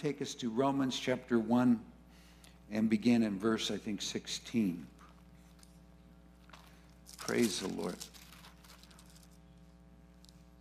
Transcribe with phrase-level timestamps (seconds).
[0.00, 1.78] take us to Romans chapter 1
[2.72, 4.86] and begin in verse, I think, 16.
[7.18, 7.96] Praise the Lord.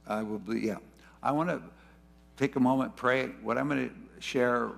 [0.06, 0.76] I will be, yeah.
[1.24, 1.62] I want to
[2.36, 3.28] take a moment, pray.
[3.42, 4.72] What I'm going to share,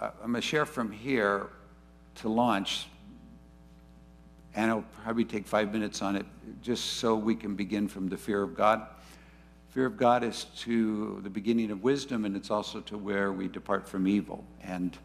[0.00, 1.48] uh, I'm going to share from here
[2.16, 2.86] to launch,
[4.54, 6.26] and I'll probably take five minutes on it
[6.62, 8.86] just so we can begin from the fear of God.
[9.76, 13.46] Fear of God is to the beginning of wisdom, and it's also to where we
[13.46, 14.42] depart from evil.
[14.62, 14.96] And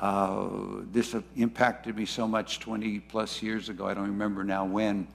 [0.00, 0.48] uh,
[0.92, 3.86] this impacted me so much 20 plus years ago.
[3.86, 5.06] I don't remember now when.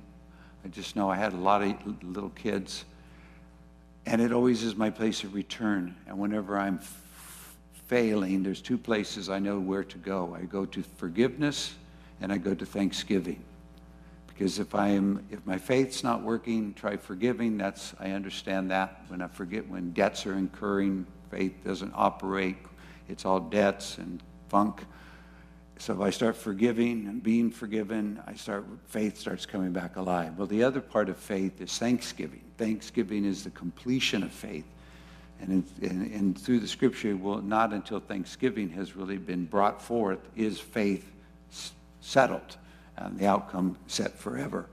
[0.63, 2.85] I just know I had a lot of little kids.
[4.05, 5.95] And it always is my place of return.
[6.05, 6.81] And whenever I'm
[7.87, 11.73] failing, there's two places I know where to go I go to forgiveness
[12.21, 13.43] and I go to thanksgiving.
[14.41, 17.59] Because if I am, if my faith's not working, try forgiving.
[17.59, 19.03] That's I understand that.
[19.07, 22.57] When I forget, when debts are incurring, faith doesn't operate.
[23.07, 24.83] It's all debts and funk.
[25.77, 30.35] So if I start forgiving and being forgiven, I start faith starts coming back alive.
[30.39, 32.41] Well, the other part of faith is thanksgiving.
[32.57, 34.65] Thanksgiving is the completion of faith.
[35.39, 39.79] And, in, and, and through the scripture, well, not until thanksgiving has really been brought
[39.79, 41.11] forth is faith
[41.99, 42.57] settled
[42.97, 44.67] and the outcome set forever.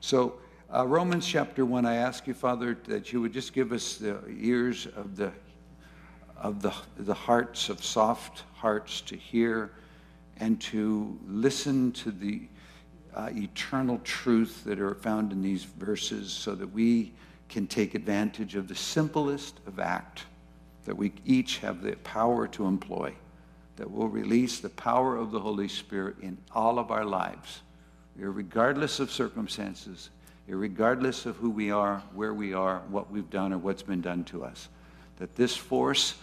[0.00, 0.34] So,
[0.74, 4.18] uh, Romans chapter 1, I ask you, Father, that you would just give us the
[4.28, 5.30] ears of the,
[6.36, 9.72] of the, the hearts, of soft hearts to hear
[10.38, 12.48] and to listen to the
[13.14, 17.12] uh, eternal truth that are found in these verses so that we
[17.48, 20.24] can take advantage of the simplest of act
[20.84, 23.14] that we each have the power to employ
[23.82, 27.62] that will release the power of the Holy Spirit in all of our lives,
[28.14, 30.10] regardless of circumstances,
[30.46, 34.22] regardless of who we are, where we are, what we've done, or what's been done
[34.22, 34.68] to us.
[35.16, 36.14] That this force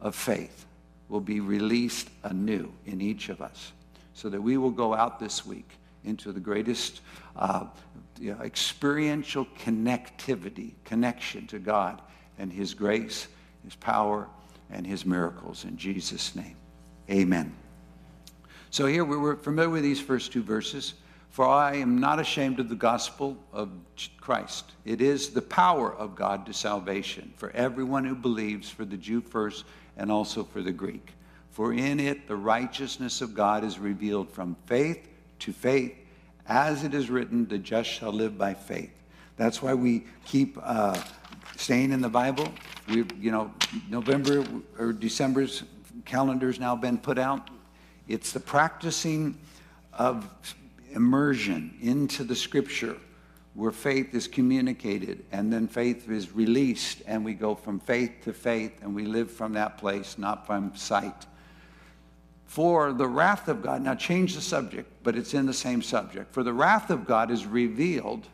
[0.00, 0.64] of faith
[1.10, 3.72] will be released anew in each of us
[4.14, 5.68] so that we will go out this week
[6.04, 7.02] into the greatest
[7.36, 7.66] uh,
[8.18, 12.00] you know, experiential connectivity, connection to God
[12.38, 13.28] and His grace,
[13.64, 14.28] His power,
[14.70, 16.56] and His miracles in Jesus' name.
[17.10, 17.54] Amen.
[18.70, 20.94] So here we're familiar with these first two verses.
[21.32, 23.70] For I am not ashamed of the gospel of
[24.20, 24.66] Christ.
[24.84, 29.22] It is the power of God to salvation for everyone who believes, for the Jew
[29.22, 29.64] first
[29.96, 31.12] and also for the Greek.
[31.50, 35.08] For in it the righteousness of God is revealed from faith
[35.38, 35.94] to faith,
[36.46, 38.92] as it is written, the just shall live by faith.
[39.38, 41.02] That's why we keep uh,
[41.56, 42.52] staying in the Bible.
[42.88, 43.50] We, you know,
[43.88, 44.44] November
[44.78, 45.62] or December's
[46.04, 47.48] calendar's now been put out.
[48.08, 49.38] It's the practicing
[49.92, 50.28] of
[50.92, 52.96] immersion into the scripture
[53.54, 58.32] where faith is communicated and then faith is released and we go from faith to
[58.32, 61.26] faith and we live from that place, not from sight.
[62.46, 66.32] For the wrath of God, now change the subject, but it's in the same subject.
[66.34, 68.26] For the wrath of God is revealed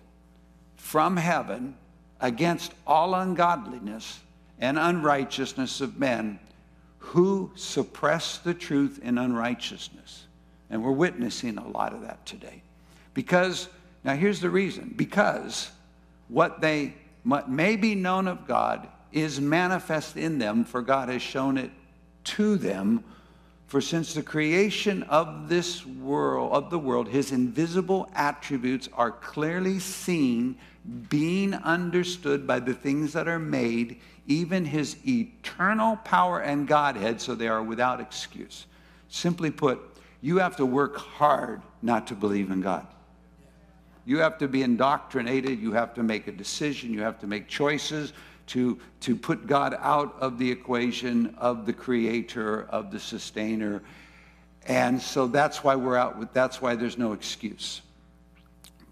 [0.76, 1.76] from heaven
[2.20, 4.20] against all ungodliness
[4.60, 6.38] and unrighteousness of men
[7.08, 10.26] who suppress the truth in unrighteousness.
[10.68, 12.62] And we're witnessing a lot of that today.
[13.14, 13.68] Because,
[14.04, 15.70] now here's the reason because
[16.28, 16.92] what they
[17.24, 21.70] may be known of God is manifest in them, for God has shown it
[22.24, 23.02] to them.
[23.68, 29.78] For since the creation of this world, of the world, his invisible attributes are clearly
[29.78, 30.58] seen,
[31.08, 33.98] being understood by the things that are made,
[34.28, 38.66] even his eternal power and Godhead, so they are without excuse.
[39.08, 39.80] Simply put,
[40.20, 42.86] you have to work hard not to believe in God.
[44.04, 45.58] You have to be indoctrinated.
[45.58, 46.92] You have to make a decision.
[46.92, 48.12] You have to make choices
[48.48, 53.82] to, to put God out of the equation of the creator, of the sustainer.
[54.66, 57.82] And so that's why we're out with, that's why there's no excuse.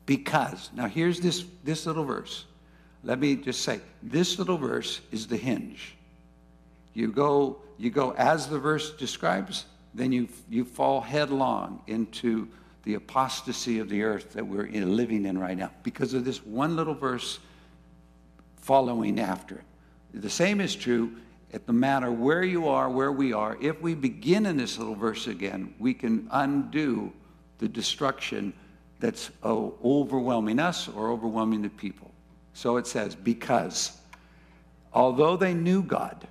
[0.04, 2.44] Because, now here's this, this little verse.
[3.06, 5.94] Let me just say, this little verse is the hinge.
[6.92, 9.64] You go, you go as the verse describes,
[9.94, 12.48] then you, you fall headlong into
[12.82, 16.44] the apostasy of the earth that we're in, living in right now because of this
[16.44, 17.38] one little verse
[18.56, 19.64] following after it.
[20.22, 21.12] The same is true
[21.52, 23.56] at the matter where you are, where we are.
[23.60, 27.12] If we begin in this little verse again, we can undo
[27.58, 28.52] the destruction
[28.98, 32.05] that's oh, overwhelming us or overwhelming the people.
[32.56, 33.92] So it says, because
[34.90, 36.26] although they knew God,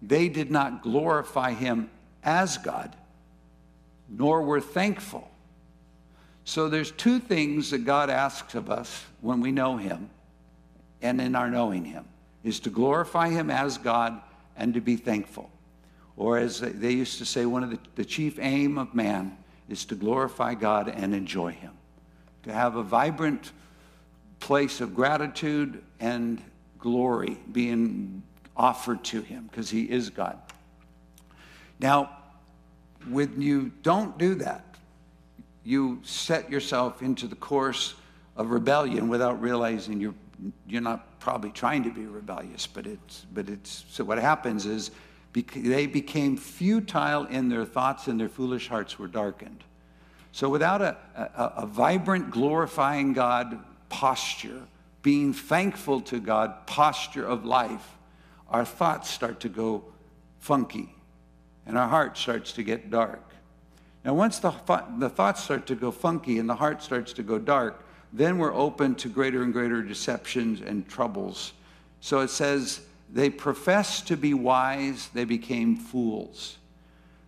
[0.00, 1.90] they did not glorify him
[2.22, 2.94] as God,
[4.08, 5.28] nor were thankful.
[6.44, 10.10] So there's two things that God asks of us when we know him
[11.02, 12.04] and in our knowing him
[12.44, 14.20] is to glorify him as God
[14.56, 15.50] and to be thankful.
[16.16, 19.36] Or as they used to say, one of the, the chief aim of man
[19.68, 21.72] is to glorify God and enjoy Him,
[22.44, 23.50] to have a vibrant
[24.42, 26.42] place of gratitude and
[26.80, 28.24] glory being
[28.56, 30.36] offered to Him because He is God.
[31.78, 32.10] Now,
[33.08, 34.64] when you don't do that,
[35.62, 37.94] you set yourself into the course
[38.36, 40.14] of rebellion without realizing you're
[40.66, 44.90] you're not probably trying to be rebellious, but it's but it's so what happens is
[45.32, 49.62] they became futile in their thoughts and their foolish hearts were darkened.
[50.32, 53.62] So without a, a, a vibrant, glorifying God
[53.92, 54.62] posture,
[55.02, 57.96] being thankful to God posture of life,
[58.48, 59.84] our thoughts start to go
[60.40, 60.94] funky
[61.66, 63.22] and our heart starts to get dark.
[64.04, 64.52] Now, once the,
[64.98, 68.54] the thoughts start to go funky and the heart starts to go dark, then we're
[68.54, 71.52] open to greater and greater deceptions and troubles.
[72.00, 72.80] So it says,
[73.12, 76.58] they professed to be wise, they became fools.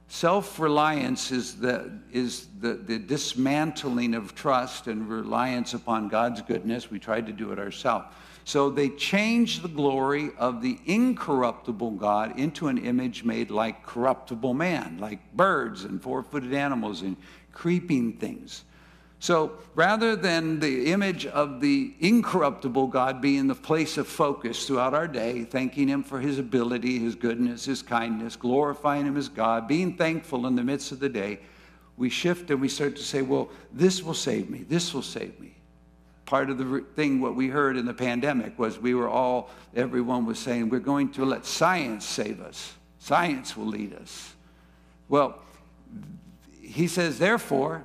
[0.09, 6.91] Self reliance is, the, is the, the dismantling of trust and reliance upon God's goodness.
[6.91, 8.07] We tried to do it ourselves.
[8.45, 14.53] So they changed the glory of the incorruptible God into an image made like corruptible
[14.53, 17.17] man, like birds and four footed animals and
[17.53, 18.65] creeping things.
[19.25, 24.93] So rather than the image of the incorruptible God being the place of focus throughout
[24.93, 29.67] our day, thanking Him for His ability, His goodness, His kindness, glorifying Him as God,
[29.67, 31.41] being thankful in the midst of the day,
[31.97, 35.41] we shift and we start to say, well, this will save me, this will save
[35.41, 35.55] me.
[36.27, 40.27] Part of the thing, what we heard in the pandemic was we were all, everyone
[40.27, 42.75] was saying, we're going to let science save us.
[42.99, 44.35] Science will lead us.
[45.09, 45.39] Well,
[46.61, 47.85] he says, therefore,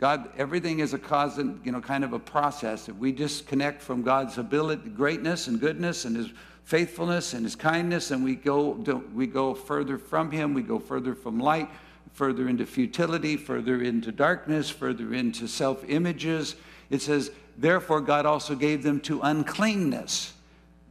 [0.00, 2.88] God, everything is a cause and, you know, kind of a process.
[2.88, 6.30] If we disconnect from God's ability, greatness and goodness and his
[6.64, 8.70] faithfulness and his kindness, and we go,
[9.14, 11.68] we go further from him, we go further from light,
[12.14, 16.56] further into futility, further into darkness, further into self images.
[16.88, 20.32] It says, Therefore, God also gave them to uncleanness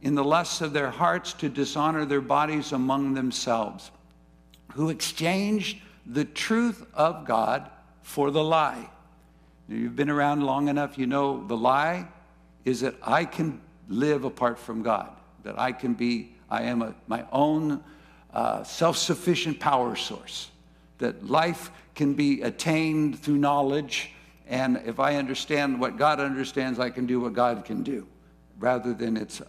[0.02, 3.90] in the lusts of their hearts to dishonor their bodies among themselves,
[4.74, 7.68] who exchanged the truth of God
[8.02, 8.88] for the lie
[9.70, 12.08] You've been around long enough, you know the lie
[12.64, 15.10] is that I can live apart from God,
[15.44, 17.82] that I can be, I am a, my own
[18.34, 20.50] uh, self sufficient power source,
[20.98, 24.10] that life can be attained through knowledge.
[24.48, 28.08] And if I understand what God understands, I can do what God can do.
[28.58, 29.44] Rather than it's uh,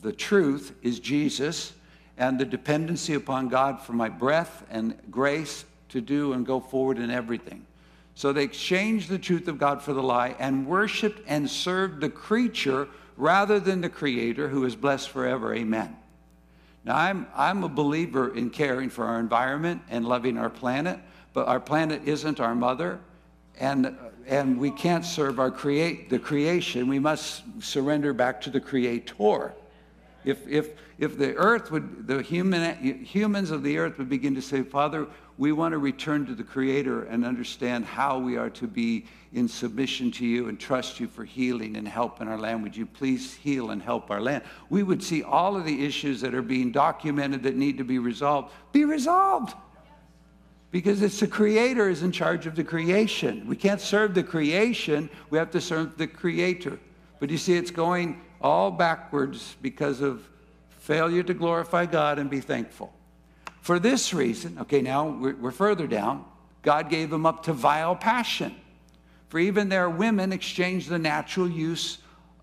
[0.00, 1.74] the truth is Jesus
[2.16, 6.98] and the dependency upon God for my breath and grace to do and go forward
[6.98, 7.65] in everything.
[8.16, 12.08] So they exchanged the truth of God for the lie and worshiped and served the
[12.08, 15.54] creature rather than the creator who is blessed forever.
[15.54, 15.94] Amen.
[16.82, 20.98] Now, I'm, I'm a believer in caring for our environment and loving our planet,
[21.34, 23.00] but our planet isn't our mother,
[23.60, 23.94] and,
[24.26, 26.88] and we can't serve our create, the creation.
[26.88, 29.54] We must surrender back to the creator.
[30.24, 34.42] If, if, if the earth would, the human, humans of the earth would begin to
[34.42, 35.06] say, Father,
[35.36, 39.04] we want to return to the Creator and understand how we are to be
[39.34, 42.62] in submission to you and trust you for healing and help in our land.
[42.62, 44.44] Would you please heal and help our land?
[44.70, 47.98] We would see all of the issues that are being documented that need to be
[47.98, 49.54] resolved be resolved.
[50.70, 53.46] Because it's the Creator is in charge of the creation.
[53.46, 56.78] We can't serve the creation, we have to serve the Creator.
[57.20, 60.26] But you see, it's going all backwards because of
[60.86, 62.92] failure to glorify God and be thankful.
[63.60, 66.24] For this reason, okay, now we're, we're further down,
[66.62, 68.54] God gave them up to vile passion.
[69.28, 71.98] For even their women exchanged the natural use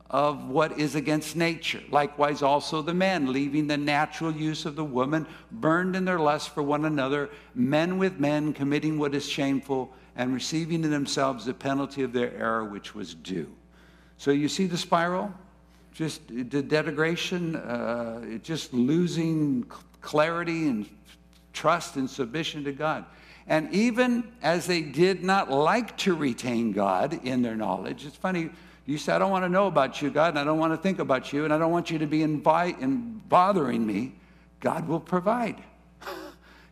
[0.09, 1.81] of what is against nature.
[1.89, 6.49] Likewise, also the men, leaving the natural use of the woman, burned in their lust
[6.49, 11.53] for one another, men with men, committing what is shameful, and receiving in themselves the
[11.53, 13.49] penalty of their error, which was due.
[14.17, 15.33] So you see the spiral?
[15.93, 19.63] Just the degradation, uh, just losing
[20.01, 20.89] clarity and
[21.53, 23.05] trust and submission to God.
[23.47, 28.49] And even as they did not like to retain God in their knowledge, it's funny,
[28.85, 30.77] you say, I don't want to know about you, God, and I don't want to
[30.77, 34.13] think about you, and I don't want you to be invite and bothering me.
[34.59, 35.61] God will provide.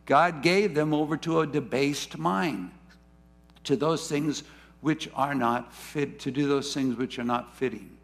[0.04, 2.70] God gave them over to a debased mind,
[3.64, 4.42] to those things
[4.80, 7.96] which are not fit, to do those things which are not fitting,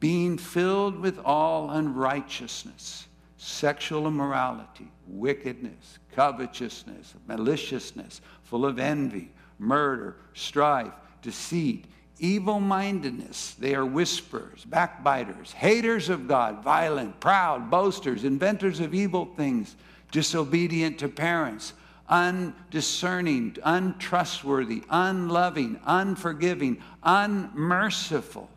[0.00, 10.92] being filled with all unrighteousness, sexual immorality, wickedness, covetousness, maliciousness, full of envy, murder, strife,
[11.22, 11.86] deceit,
[12.18, 13.54] evil mindedness.
[13.58, 19.76] They are whisperers, backbiters, haters of God, violent, proud, boasters, inventors of evil things,
[20.10, 21.74] disobedient to parents,
[22.08, 28.48] undiscerning, untrustworthy, unloving, unforgiving, unmerciful,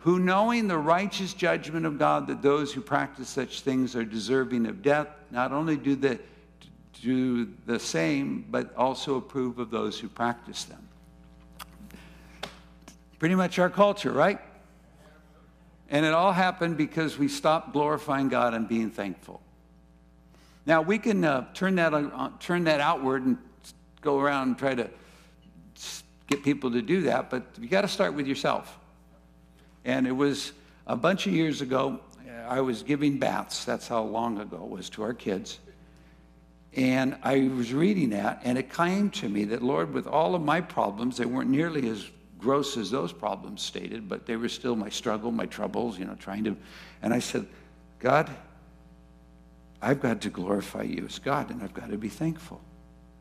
[0.00, 4.66] who knowing the righteous judgment of God that those who practice such things are deserving
[4.66, 6.18] of death, not only do the,
[7.02, 10.88] do the same, but also approve of those who practice them.
[13.18, 14.40] Pretty much our culture, right?
[15.90, 19.42] And it all happened because we stopped glorifying God and being thankful.
[20.64, 23.36] Now, we can uh, turn, that, uh, turn that outward and
[24.00, 24.88] go around and try to
[26.26, 28.79] get people to do that, but you got to start with yourself.
[29.84, 30.52] And it was
[30.86, 33.64] a bunch of years ago, uh, I was giving baths.
[33.64, 35.58] That's how long ago it was to our kids.
[36.74, 40.42] And I was reading that, and it came to me that, Lord, with all of
[40.42, 42.08] my problems, they weren't nearly as
[42.38, 46.14] gross as those problems stated, but they were still my struggle, my troubles, you know,
[46.14, 46.56] trying to.
[47.02, 47.46] And I said,
[47.98, 48.30] God,
[49.82, 52.60] I've got to glorify you as God, and I've got to be thankful.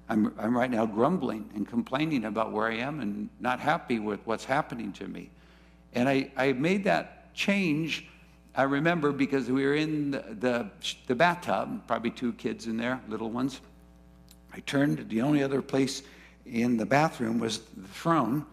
[0.09, 4.19] I'm, I'm right now grumbling and complaining about where I am and not happy with
[4.25, 5.31] what's happening to me.
[5.93, 8.07] And I, I made that change,
[8.55, 10.69] I remember, because we were in the, the,
[11.07, 13.61] the bathtub, probably two kids in there, little ones.
[14.53, 16.03] I turned, the only other place
[16.45, 18.45] in the bathroom was the throne.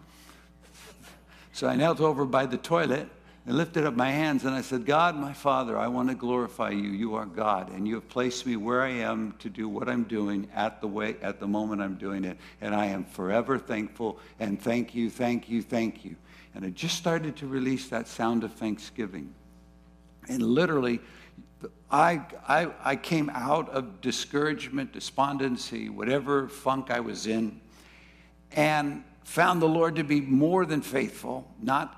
[1.53, 3.09] So I knelt over by the toilet
[3.47, 6.71] and lifted up my hands and I said, God, my Father, I want to glorify
[6.71, 6.89] you.
[6.89, 10.03] You are God, and you have placed me where I am to do what I'm
[10.03, 12.37] doing at the way at the moment I'm doing it.
[12.59, 16.17] And I am forever thankful and thank you, thank you, thank you.
[16.55, 19.33] And I just started to release that sound of thanksgiving.
[20.27, 20.99] And literally,
[21.89, 27.61] I, I, I came out of discouragement, despondency, whatever funk I was in,
[28.51, 31.96] and found the Lord to be more than faithful, not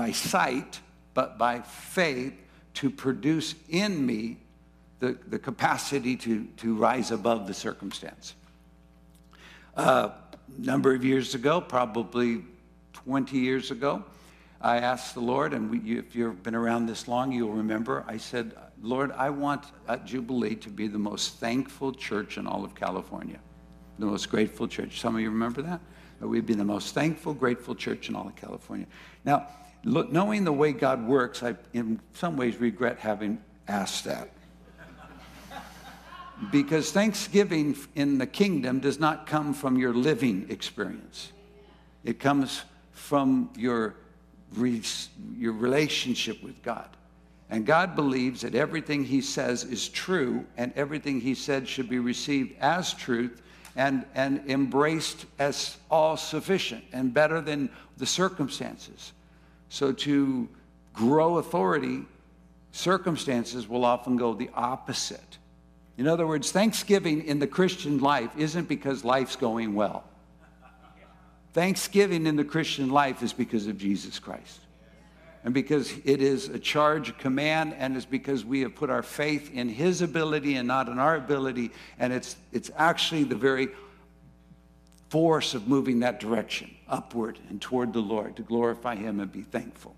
[0.00, 0.80] by sight,
[1.12, 2.32] but by faith
[2.72, 4.38] to produce in me
[4.98, 8.34] the, the capacity to, to rise above the circumstance.
[9.76, 10.12] A uh,
[10.56, 12.42] number of years ago, probably
[12.94, 14.02] 20 years ago,
[14.62, 18.16] I asked the Lord, and we, if you've been around this long, you'll remember, I
[18.16, 19.66] said, Lord, I want
[20.06, 23.38] Jubilee to be the most thankful church in all of California,
[23.98, 24.98] the most grateful church.
[24.98, 25.82] Some of you remember that?
[26.20, 28.86] That we'd be the most thankful, grateful church in all of California.
[29.26, 29.46] Now,
[29.84, 34.30] look, knowing the way God works, I, in some ways, regret having asked that.
[36.50, 41.32] because thanksgiving in the kingdom does not come from your living experience,
[42.04, 43.94] it comes from your,
[44.56, 46.88] your relationship with God.
[47.50, 51.98] And God believes that everything He says is true, and everything He said should be
[51.98, 53.42] received as truth
[53.76, 59.12] and, and embraced as all sufficient and better than the circumstances.
[59.70, 60.48] So, to
[60.92, 62.02] grow authority,
[62.72, 65.38] circumstances will often go the opposite.
[65.96, 70.04] In other words, thanksgiving in the Christian life isn't because life's going well.
[71.52, 74.60] Thanksgiving in the Christian life is because of Jesus Christ.
[75.44, 79.02] And because it is a charge, a command, and it's because we have put our
[79.02, 81.70] faith in His ability and not in our ability.
[81.98, 83.68] And it's, it's actually the very
[85.10, 89.42] force of moving that direction, upward and toward the Lord, to glorify Him and be
[89.42, 89.94] thankful.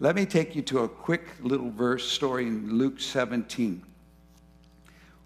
[0.00, 3.82] Let me take you to a quick little verse story in Luke 17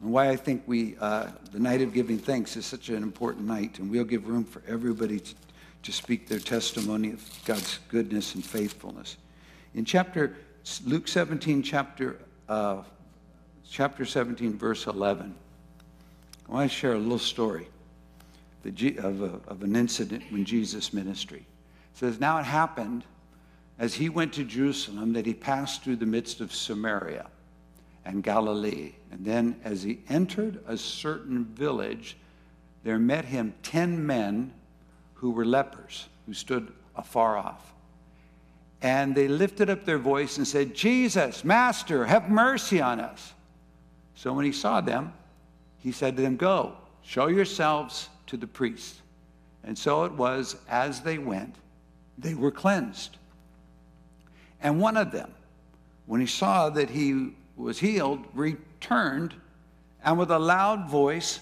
[0.01, 3.47] and why I think we, uh, the night of giving thanks is such an important
[3.47, 5.35] night, and we'll give room for everybody to,
[5.83, 9.17] to speak their testimony of God's goodness and faithfulness.
[9.75, 10.37] In chapter,
[10.85, 12.83] Luke 17, chapter, uh,
[13.69, 15.35] chapter 17, verse 11,
[16.49, 17.69] I want to share a little story
[18.99, 21.41] of, a, of an incident when Jesus' ministry.
[21.41, 23.05] It says, Now it happened
[23.79, 27.27] as he went to Jerusalem that he passed through the midst of Samaria
[28.05, 28.93] and Galilee.
[29.11, 32.17] And then as he entered a certain village,
[32.85, 34.53] there met him ten men
[35.15, 37.73] who were lepers, who stood afar off.
[38.81, 43.33] And they lifted up their voice and said, Jesus, Master, have mercy on us.
[44.15, 45.13] So when he saw them,
[45.79, 48.97] he said to them, Go, show yourselves to the priest.
[49.65, 51.57] And so it was as they went,
[52.17, 53.17] they were cleansed.
[54.63, 55.33] And one of them,
[56.07, 59.35] when he saw that he was healed, returned
[60.05, 61.41] and with a loud voice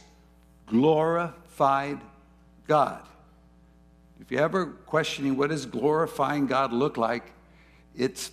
[0.66, 2.00] glorified
[2.66, 3.02] God.
[4.20, 7.32] If you're ever questioning what does glorifying God look like,
[7.94, 8.32] it's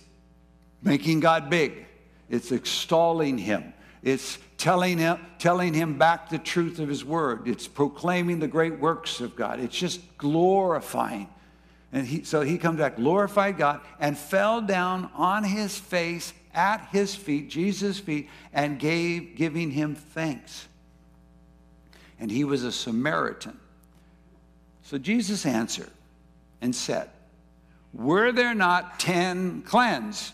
[0.82, 1.86] making God big.
[2.28, 3.72] It's extolling him.
[4.02, 7.46] It's telling him, telling him back the truth of his word.
[7.46, 9.60] It's proclaiming the great works of God.
[9.60, 11.28] It's just glorifying.
[11.92, 16.88] And he, so he comes back, glorified God, and fell down on his face at
[16.92, 20.66] his feet, Jesus' feet, and gave, giving him thanks.
[22.18, 23.60] And he was a Samaritan.
[24.82, 25.90] So Jesus answered
[26.62, 27.10] and said,
[27.92, 30.32] Were there not ten cleansed?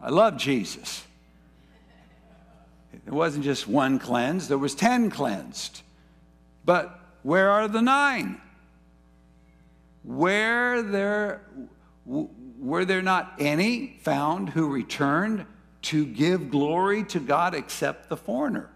[0.00, 1.04] I love Jesus.
[3.06, 5.82] It wasn't just one cleansed, there was ten cleansed.
[6.64, 8.40] But where are the nine?
[10.02, 11.42] Where there
[12.06, 15.46] were there not any found who returned
[15.82, 18.70] to give glory to God except the foreigner?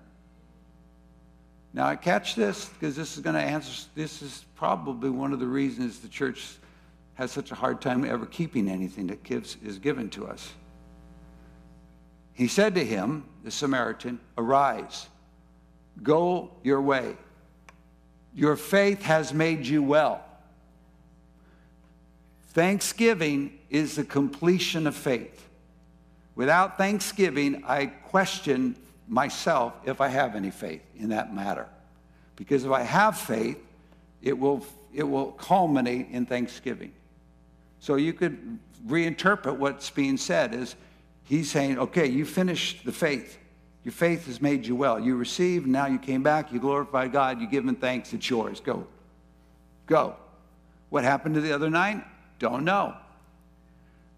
[1.72, 5.40] Now, I catch this because this is going to answer, this is probably one of
[5.40, 6.56] the reasons the church
[7.14, 10.52] has such a hard time ever keeping anything that gives, is given to us.
[12.38, 15.08] He said to him, the Samaritan, Arise,
[16.04, 17.16] go your way.
[18.32, 20.24] Your faith has made you well.
[22.50, 25.48] Thanksgiving is the completion of faith.
[26.36, 28.76] Without thanksgiving, I question
[29.08, 31.66] myself if I have any faith in that matter.
[32.36, 33.58] Because if I have faith,
[34.22, 34.64] it will,
[34.94, 36.92] it will culminate in thanksgiving.
[37.80, 40.76] So you could reinterpret what's being said as
[41.28, 43.38] he's saying, okay, you finished the faith.
[43.84, 44.98] Your faith has made you well.
[44.98, 48.60] You received, now you came back, you glorified God, you give him thanks, it's yours.
[48.60, 48.86] Go.
[49.86, 50.16] Go.
[50.90, 52.04] What happened to the other nine?
[52.38, 52.94] Don't know.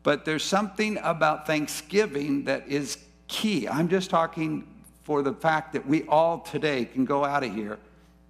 [0.02, 2.98] But there's something about Thanksgiving that is
[3.28, 3.68] key.
[3.68, 4.66] I'm just talking
[5.02, 7.78] for the fact that we all today can go out of here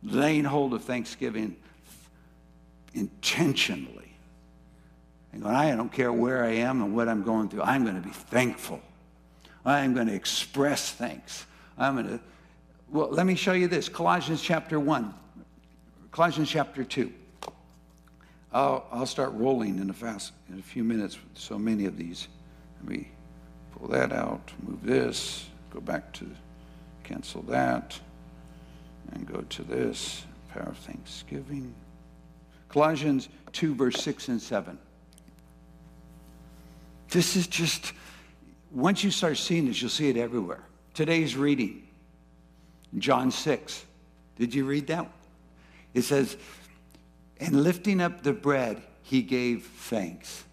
[0.03, 1.57] laying hold of Thanksgiving
[2.95, 4.10] intentionally.
[5.33, 7.97] And going, I don't care where I am and what I'm going through, I'm going
[7.97, 8.81] to be thankful.
[9.65, 11.47] I am going to express thanks.
[11.79, 12.21] I'm going to,
[12.91, 15.15] well, let me show you this Colossians chapter 1,
[16.11, 17.13] Colossians chapter 2.
[18.53, 21.97] I'll, I'll start rolling in a fast in a few minutes with so many of
[21.97, 22.27] these.
[22.81, 23.09] Let me
[23.73, 26.27] pull that out, move this, go back to
[27.05, 27.99] cancel that,
[29.13, 31.75] and go to this power of thanksgiving.
[32.69, 34.79] Colossians 2, verse 6 and 7.
[37.11, 37.93] This is just,
[38.71, 40.63] once you start seeing this, you'll see it everywhere.
[40.95, 41.87] Today's reading,
[42.99, 43.85] John 6.
[44.39, 45.11] Did you read that?
[45.93, 46.37] It says,
[47.41, 50.45] and lifting up the bread, he gave thanks.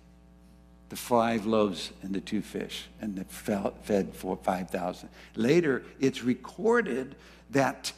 [0.90, 5.10] The five loaves and the two fish, and the fed for 5,000.
[5.36, 7.16] Later, it's recorded
[7.52, 7.92] that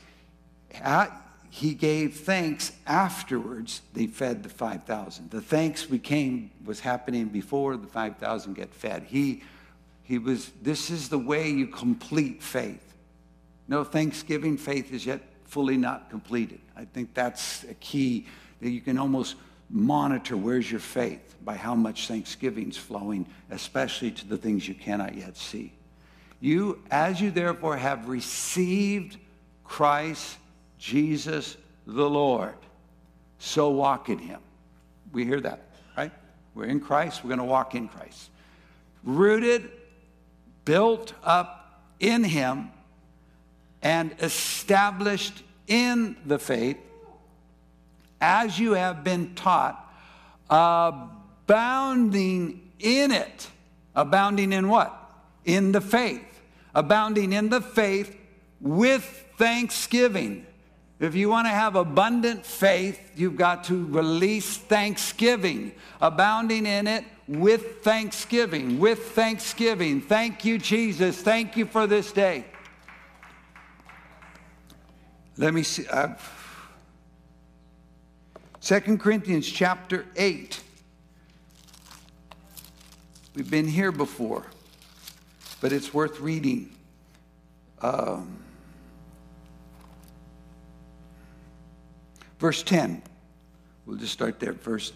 [1.49, 3.81] he gave thanks afterwards.
[3.93, 5.31] They fed the 5,000.
[5.31, 9.03] The thanks became, was happening before the 5,000 get fed.
[9.03, 9.43] He,
[10.03, 12.93] he was, this is the way you complete faith.
[13.67, 16.59] No thanksgiving, faith is yet fully not completed.
[16.75, 18.27] I think that's a key
[18.61, 19.35] that you can almost
[19.69, 25.15] monitor where's your faith by how much thanksgiving's flowing, especially to the things you cannot
[25.15, 25.73] yet see.
[26.39, 29.17] You, as you therefore have received
[29.63, 30.37] Christ
[30.79, 32.55] Jesus the Lord,
[33.37, 34.39] so walk in him.
[35.11, 35.61] We hear that,
[35.97, 36.11] right?
[36.55, 38.29] We're in Christ, we're going to walk in Christ.
[39.03, 39.69] Rooted,
[40.65, 42.71] built up in him,
[43.81, 46.77] and established in the faith
[48.21, 49.93] as you have been taught,
[51.49, 51.51] abounding
[52.79, 53.47] in it.
[53.95, 54.93] Abounding in what?
[55.45, 56.41] In the faith.
[56.75, 58.15] Abounding in the faith
[58.59, 59.03] with
[59.37, 60.45] thanksgiving.
[60.99, 67.05] If you want to have abundant faith, you've got to release thanksgiving, abounding in it
[67.27, 70.01] with thanksgiving, with thanksgiving.
[70.01, 71.21] Thank you, Jesus.
[71.21, 72.43] Thank you for this day.
[75.37, 75.87] Let me see.
[75.87, 76.15] Uh,
[78.61, 80.61] 2 Corinthians chapter 8.
[83.35, 84.47] We've been here before,
[85.61, 86.75] but it's worth reading.
[87.81, 88.43] Um,
[92.39, 93.01] verse 10.
[93.85, 94.93] We'll just start there first.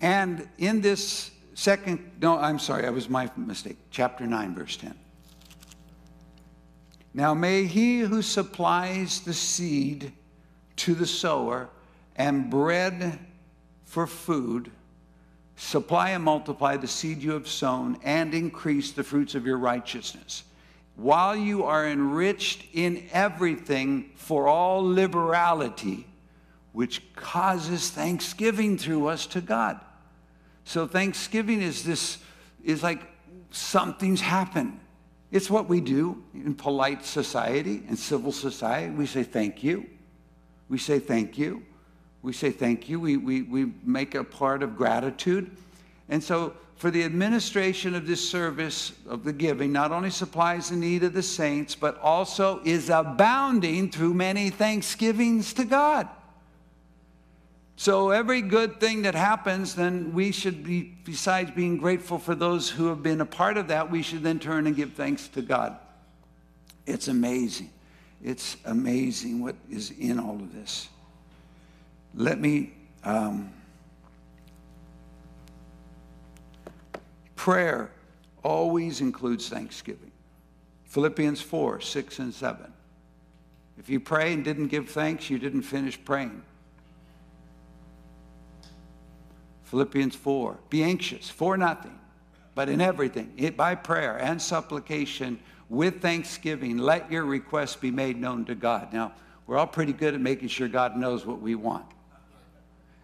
[0.00, 3.76] And in this second, no, I'm sorry, that was my mistake.
[3.90, 4.94] Chapter 9, verse 10.
[7.12, 10.12] Now may he who supplies the seed
[10.76, 11.68] to the sower
[12.16, 13.18] and bread
[13.84, 14.70] for food,
[15.56, 20.44] supply and multiply the seed you have sown, and increase the fruits of your righteousness,
[21.00, 26.06] while you are enriched in everything for all liberality,
[26.72, 29.80] which causes thanksgiving through us to God.
[30.64, 32.18] So thanksgiving is this
[32.62, 33.00] is like
[33.50, 34.78] something's happened.
[35.30, 38.92] It's what we do in polite society and civil society.
[38.92, 39.86] We say thank you.
[40.68, 41.62] We say thank you.
[42.20, 43.00] We say thank you.
[43.00, 45.50] We, we, we make a part of gratitude.
[46.10, 50.76] And so for the administration of this service of the giving not only supplies the
[50.76, 56.08] need of the saints, but also is abounding through many thanksgivings to God.
[57.76, 62.68] So, every good thing that happens, then we should be, besides being grateful for those
[62.68, 65.40] who have been a part of that, we should then turn and give thanks to
[65.40, 65.78] God.
[66.86, 67.70] It's amazing.
[68.22, 70.88] It's amazing what is in all of this.
[72.14, 72.72] Let me.
[73.02, 73.52] Um,
[77.40, 77.90] prayer
[78.44, 80.12] always includes thanksgiving.
[80.84, 82.70] Philippians 4 6 and 7.
[83.78, 86.42] If you pray and didn't give thanks, you didn't finish praying.
[89.64, 90.58] Philippians 4.
[90.68, 91.98] Be anxious for nothing,
[92.54, 98.20] but in everything, it, by prayer and supplication with thanksgiving, let your requests be made
[98.20, 98.92] known to God.
[98.92, 99.14] Now,
[99.46, 101.86] we're all pretty good at making sure God knows what we want.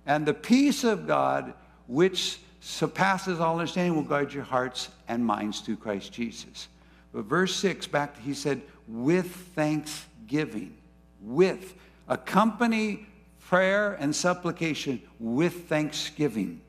[0.04, 1.54] And the peace of God,
[1.86, 6.66] which surpasses all understanding, will guard your hearts and minds through Christ Jesus.
[7.12, 10.76] But verse 6, back, he said, with thanksgiving,
[11.22, 11.74] with,
[12.08, 13.06] accompany
[13.46, 16.60] prayer and supplication with thanksgiving.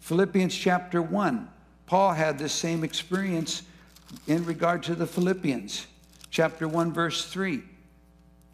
[0.00, 1.48] Philippians chapter 1,
[1.84, 3.62] Paul had this same experience
[4.26, 5.86] in regard to the Philippians.
[6.30, 7.62] Chapter 1, verse 3,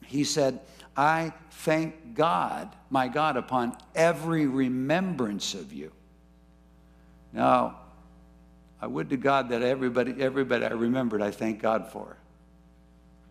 [0.04, 0.58] he said,
[0.96, 5.92] I thank God, my God, upon every remembrance of you.
[7.32, 7.76] Now,
[8.80, 12.16] I would to God that everybody, everybody I remembered, I thank God for.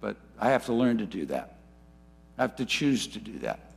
[0.01, 1.57] But I have to learn to do that.
[2.37, 3.71] I have to choose to do that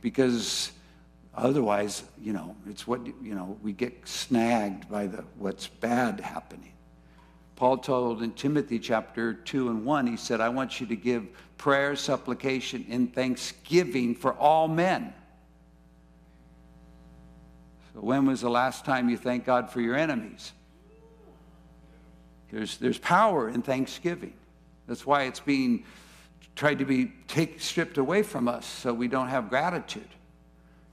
[0.00, 0.72] because
[1.34, 6.72] otherwise, you know, it's what, you know, we get snagged by the, what's bad happening.
[7.56, 11.26] Paul told in Timothy chapter 2 and 1, he said, I want you to give
[11.56, 15.12] prayer, supplication, and thanksgiving for all men.
[17.96, 20.52] So, when was the last time you thanked God for your enemies?
[22.50, 24.34] There's, there's power in thanksgiving.
[24.86, 25.84] That's why it's being
[26.54, 30.08] tried to be take, stripped away from us so we don't have gratitude.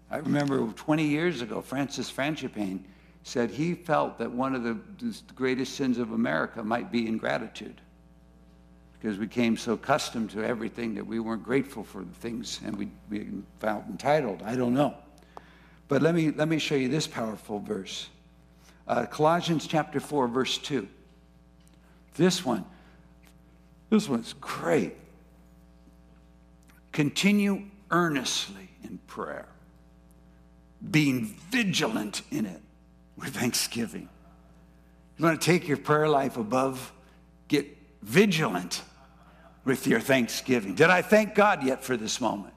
[0.09, 2.83] I remember 20 years ago, Francis Frangipane
[3.23, 4.77] said he felt that one of the,
[5.35, 7.81] greatest sins of America might be ingratitude
[8.93, 12.77] because we came so accustomed to everything that we weren't grateful for the things and
[12.77, 13.27] we, we
[13.59, 14.41] felt entitled.
[14.43, 14.95] I don't know.
[15.93, 18.09] But let me, let me show you this powerful verse
[18.87, 20.87] uh, Colossians chapter 4, verse 2.
[22.15, 22.65] This one,
[23.91, 24.95] this one's great.
[26.93, 29.45] Continue earnestly in prayer,
[30.89, 32.61] being vigilant in it
[33.15, 34.09] with thanksgiving.
[35.19, 36.91] You want to take your prayer life above?
[37.49, 37.67] Get
[38.01, 38.81] vigilant
[39.63, 40.73] with your thanksgiving.
[40.73, 42.55] Did I thank God yet for this moment?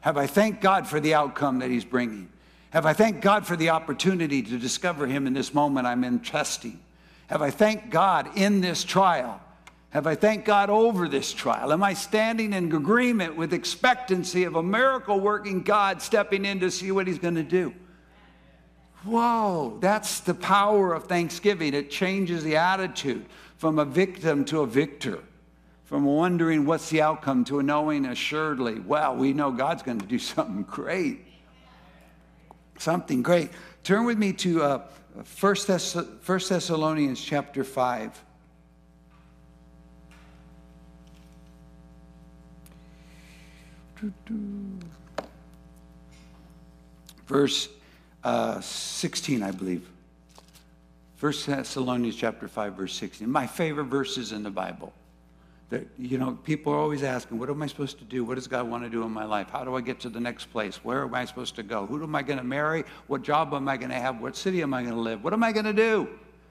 [0.00, 2.30] Have I thanked God for the outcome that He's bringing?
[2.72, 6.20] Have I thanked God for the opportunity to discover Him in this moment I'm in
[6.20, 6.80] trusting?
[7.26, 9.42] Have I thanked God in this trial?
[9.90, 11.70] Have I thanked God over this trial?
[11.70, 16.70] Am I standing in agreement with expectancy of a miracle working God stepping in to
[16.70, 17.74] see what He's going to do?
[19.04, 21.74] Whoa, that's the power of thanksgiving.
[21.74, 23.26] It changes the attitude
[23.58, 25.18] from a victim to a victor,
[25.84, 30.06] from wondering what's the outcome to a knowing assuredly, well, we know God's going to
[30.06, 31.26] do something great.
[32.82, 33.50] Something great.
[33.84, 34.82] Turn with me to uh,
[35.38, 38.24] 1 Thessalonians chapter 5.
[47.28, 47.68] Verse
[48.24, 49.88] uh, 16, I believe.
[51.14, 53.30] First Thessalonians chapter 5, verse 16.
[53.30, 54.92] My favorite verses in the Bible.
[55.72, 58.24] That, you know, people are always asking, what am I supposed to do?
[58.24, 59.48] What does God want to do in my life?
[59.48, 60.84] How do I get to the next place?
[60.84, 61.86] Where am I supposed to go?
[61.86, 62.84] Who am I going to marry?
[63.06, 64.20] What job am I going to have?
[64.20, 65.24] What city am I going to live?
[65.24, 66.10] What am I going to do?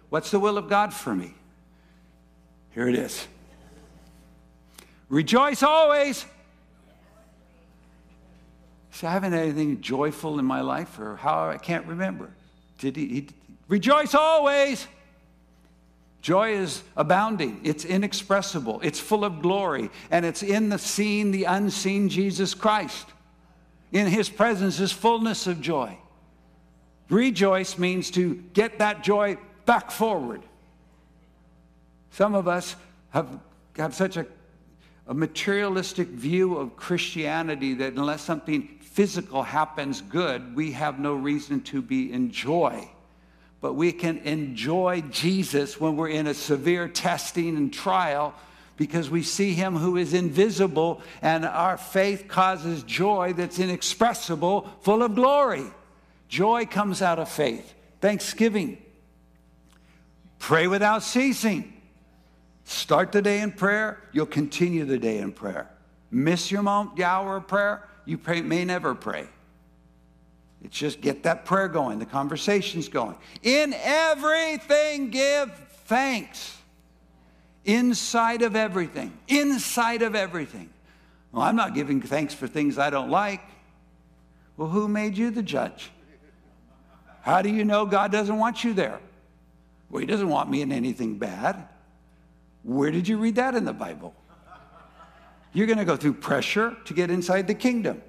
[0.09, 1.35] What's the will of God for me?
[2.73, 3.27] Here it is.
[5.07, 6.25] Rejoice always.
[9.03, 12.31] I haven't had anything joyful in my life, or how I can't remember.
[12.79, 13.29] Did he, he
[13.67, 14.87] rejoice always?
[16.21, 17.59] Joy is abounding.
[17.63, 18.79] It's inexpressible.
[18.83, 19.89] It's full of glory.
[20.11, 23.07] And it's in the seen, the unseen Jesus Christ.
[23.91, 25.97] In his presence is fullness of joy.
[27.09, 30.43] Rejoice means to get that joy back forward.
[32.11, 32.75] Some of us
[33.09, 33.39] have,
[33.75, 34.25] have such a,
[35.07, 41.61] a materialistic view of Christianity that unless something physical happens good, we have no reason
[41.61, 42.87] to be in joy.
[43.61, 48.33] But we can enjoy Jesus when we're in a severe testing and trial
[48.75, 55.03] because we see him who is invisible and our faith causes joy that's inexpressible, full
[55.03, 55.65] of glory.
[56.27, 57.75] Joy comes out of faith.
[57.99, 58.81] Thanksgiving.
[60.39, 61.71] Pray without ceasing.
[62.63, 65.69] Start the day in prayer, you'll continue the day in prayer.
[66.09, 69.27] Miss your moment, the hour of prayer, you pray, may never pray.
[70.63, 73.15] It's just get that prayer going, the conversation's going.
[73.41, 75.51] In everything, give
[75.85, 76.57] thanks.
[77.65, 79.17] Inside of everything.
[79.27, 80.69] Inside of everything.
[81.31, 83.41] Well, I'm not giving thanks for things I don't like.
[84.57, 85.91] Well, who made you the judge?
[87.21, 88.99] How do you know God doesn't want you there?
[89.89, 91.67] Well, He doesn't want me in anything bad.
[92.63, 94.13] Where did you read that in the Bible?
[95.53, 98.01] You're going to go through pressure to get inside the kingdom.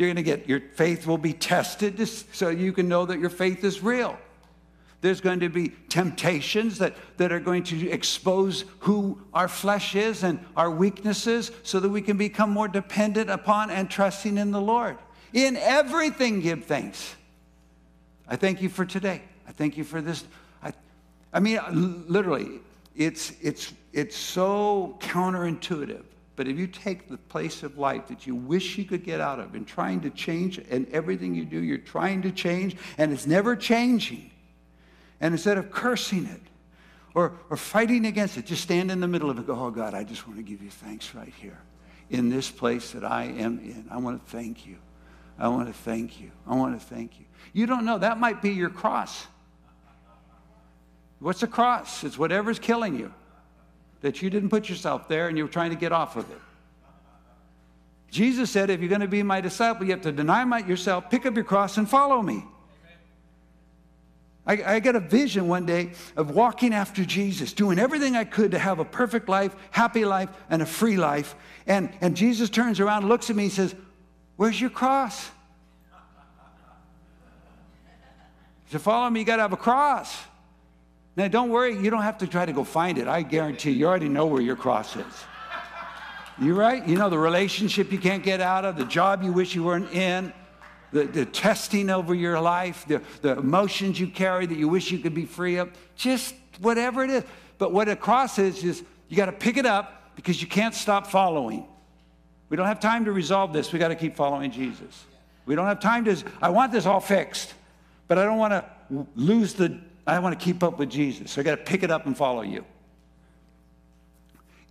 [0.00, 3.28] You're going to get, your faith will be tested so you can know that your
[3.28, 4.18] faith is real.
[5.02, 10.22] There's going to be temptations that, that are going to expose who our flesh is
[10.22, 14.60] and our weaknesses so that we can become more dependent upon and trusting in the
[14.60, 14.96] Lord.
[15.34, 17.14] In everything, give thanks.
[18.26, 19.20] I thank you for today.
[19.46, 20.24] I thank you for this.
[20.62, 20.72] I,
[21.30, 21.60] I mean,
[22.08, 22.60] literally,
[22.96, 26.04] it's, it's, it's so counterintuitive.
[26.36, 29.40] But if you take the place of life that you wish you could get out
[29.40, 33.26] of and trying to change, and everything you do, you're trying to change, and it's
[33.26, 34.30] never changing.
[35.20, 36.40] And instead of cursing it
[37.14, 39.46] or, or fighting against it, just stand in the middle of it.
[39.46, 41.58] Go, oh God, I just want to give you thanks right here
[42.08, 43.86] in this place that I am in.
[43.90, 44.76] I want to thank you.
[45.38, 46.30] I want to thank you.
[46.46, 47.26] I want to thank you.
[47.52, 47.98] You don't know.
[47.98, 49.26] That might be your cross.
[51.18, 52.02] What's a cross?
[52.04, 53.12] It's whatever's killing you.
[54.00, 56.40] That you didn't put yourself there and you were trying to get off of it.
[58.10, 61.26] Jesus said, if you're going to be my disciple, you have to deny yourself, pick
[61.26, 62.44] up your cross, and follow me.
[64.46, 68.50] I, I got a vision one day of walking after Jesus, doing everything I could
[68.50, 71.36] to have a perfect life, happy life, and a free life.
[71.68, 73.74] And, and Jesus turns around, looks at me, and says,
[74.36, 75.30] Where's your cross?
[78.70, 80.16] To follow me, you got to have a cross.
[81.16, 83.08] Now, don't worry, you don't have to try to go find it.
[83.08, 85.24] I guarantee you already know where your cross is.
[86.40, 86.86] You right?
[86.86, 89.92] You know the relationship you can't get out of, the job you wish you weren't
[89.92, 90.32] in,
[90.92, 94.98] the, the testing over your life, the, the emotions you carry that you wish you
[94.98, 97.24] could be free of, just whatever it is.
[97.58, 100.74] But what a cross is, is you got to pick it up because you can't
[100.74, 101.66] stop following.
[102.48, 103.72] We don't have time to resolve this.
[103.72, 105.04] We got to keep following Jesus.
[105.46, 107.54] We don't have time to, I want this all fixed,
[108.08, 109.78] but I don't want to lose the,
[110.10, 111.30] I want to keep up with Jesus.
[111.30, 112.64] So I got to pick it up and follow you.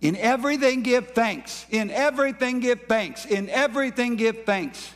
[0.02, 1.66] In everything, give thanks.
[1.70, 3.24] In everything, give thanks.
[3.24, 4.92] In everything, give thanks.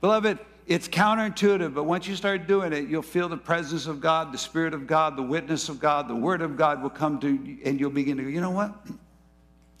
[0.00, 4.32] Beloved, it's counterintuitive, but once you start doing it, you'll feel the presence of God,
[4.32, 7.28] the Spirit of God, the witness of God, the Word of God will come to
[7.28, 8.74] you, and you'll begin to go, you know what?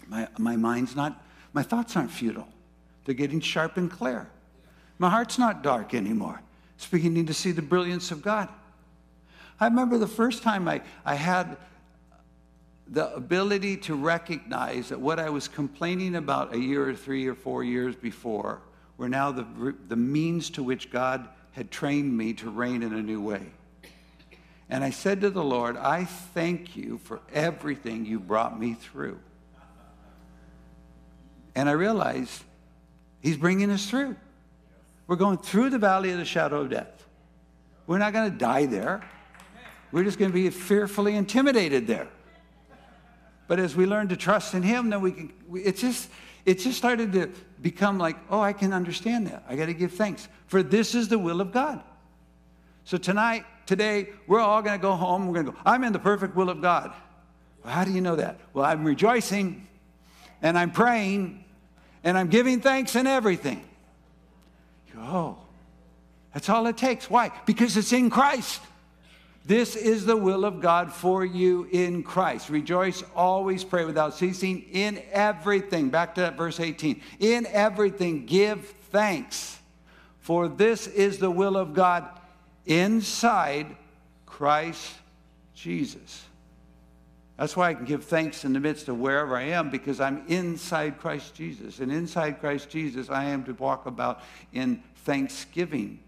[0.06, 1.22] My, my mind's not,
[1.52, 2.48] my thoughts aren't futile.
[3.04, 4.28] They're getting sharp and clear.
[4.98, 6.42] My heart's not dark anymore.
[6.76, 8.48] It's beginning to see the brilliance of God.
[9.60, 11.56] I remember the first time I, I had
[12.86, 17.34] the ability to recognize that what I was complaining about a year or three or
[17.34, 18.62] four years before
[18.96, 23.02] were now the, the means to which God had trained me to reign in a
[23.02, 23.42] new way.
[24.70, 29.18] And I said to the Lord, I thank you for everything you brought me through.
[31.54, 32.44] And I realized
[33.20, 34.16] He's bringing us through.
[35.06, 37.06] We're going through the valley of the shadow of death.
[37.86, 39.02] We're not going to die there.
[39.90, 42.08] We're just going to be fearfully intimidated there.
[43.46, 46.10] But as we learn to trust in Him, then we can, it just,
[46.44, 47.30] it just started to
[47.62, 49.44] become like, oh, I can understand that.
[49.48, 50.28] I got to give thanks.
[50.46, 51.82] For this is the will of God.
[52.84, 55.26] So tonight, today, we're all going to go home.
[55.26, 56.92] We're going to go, I'm in the perfect will of God.
[57.64, 58.38] Well, how do you know that?
[58.52, 59.66] Well, I'm rejoicing
[60.42, 61.44] and I'm praying
[62.04, 63.64] and I'm giving thanks in everything.
[64.96, 65.38] Oh,
[66.34, 67.08] that's all it takes.
[67.08, 67.30] Why?
[67.46, 68.60] Because it's in Christ.
[69.48, 72.50] This is the will of God for you in Christ.
[72.50, 75.88] Rejoice, always pray without ceasing in everything.
[75.88, 77.00] Back to that verse 18.
[77.18, 79.58] In everything, give thanks,
[80.20, 82.06] for this is the will of God
[82.66, 83.74] inside
[84.26, 84.92] Christ
[85.54, 86.26] Jesus.
[87.38, 90.26] That's why I can give thanks in the midst of wherever I am because I'm
[90.28, 91.78] inside Christ Jesus.
[91.78, 94.20] And inside Christ Jesus, I am to walk about
[94.52, 96.00] in thanksgiving.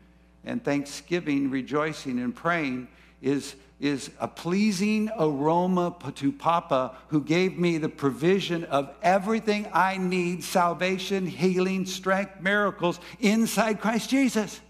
[0.44, 2.88] And thanksgiving, rejoicing, and praying
[3.22, 9.96] is, is a pleasing aroma to Papa, who gave me the provision of everything I
[9.96, 14.60] need salvation, healing, strength, miracles inside Christ Jesus.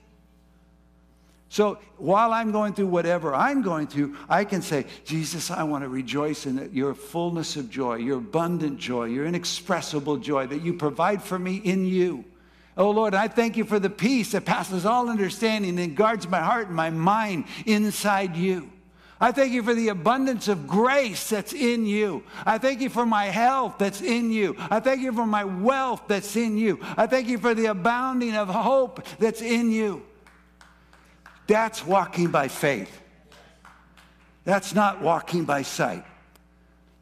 [1.51, 5.83] So while I'm going through whatever I'm going through, I can say, Jesus, I want
[5.83, 10.75] to rejoice in your fullness of joy, your abundant joy, your inexpressible joy that you
[10.75, 12.25] provide for me in you.
[12.77, 16.41] Oh Lord, I thank you for the peace that passes all understanding and guards my
[16.41, 18.71] heart and my mind inside you.
[19.21, 22.23] I thank you for the abundance of grace that's in you.
[22.47, 24.57] I thank you for my health that's in you.
[24.71, 26.81] I thank you for my wealth that's in you.
[26.97, 30.03] I thank you for the abounding of hope that's in you.
[31.47, 32.99] That's walking by faith.
[34.45, 36.05] That's not walking by sight.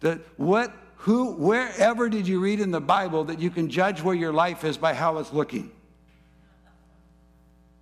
[0.01, 0.73] That what,
[1.09, 4.63] who, wherever did you read in the Bible that you can judge where your life
[4.63, 5.71] is by how it's looking?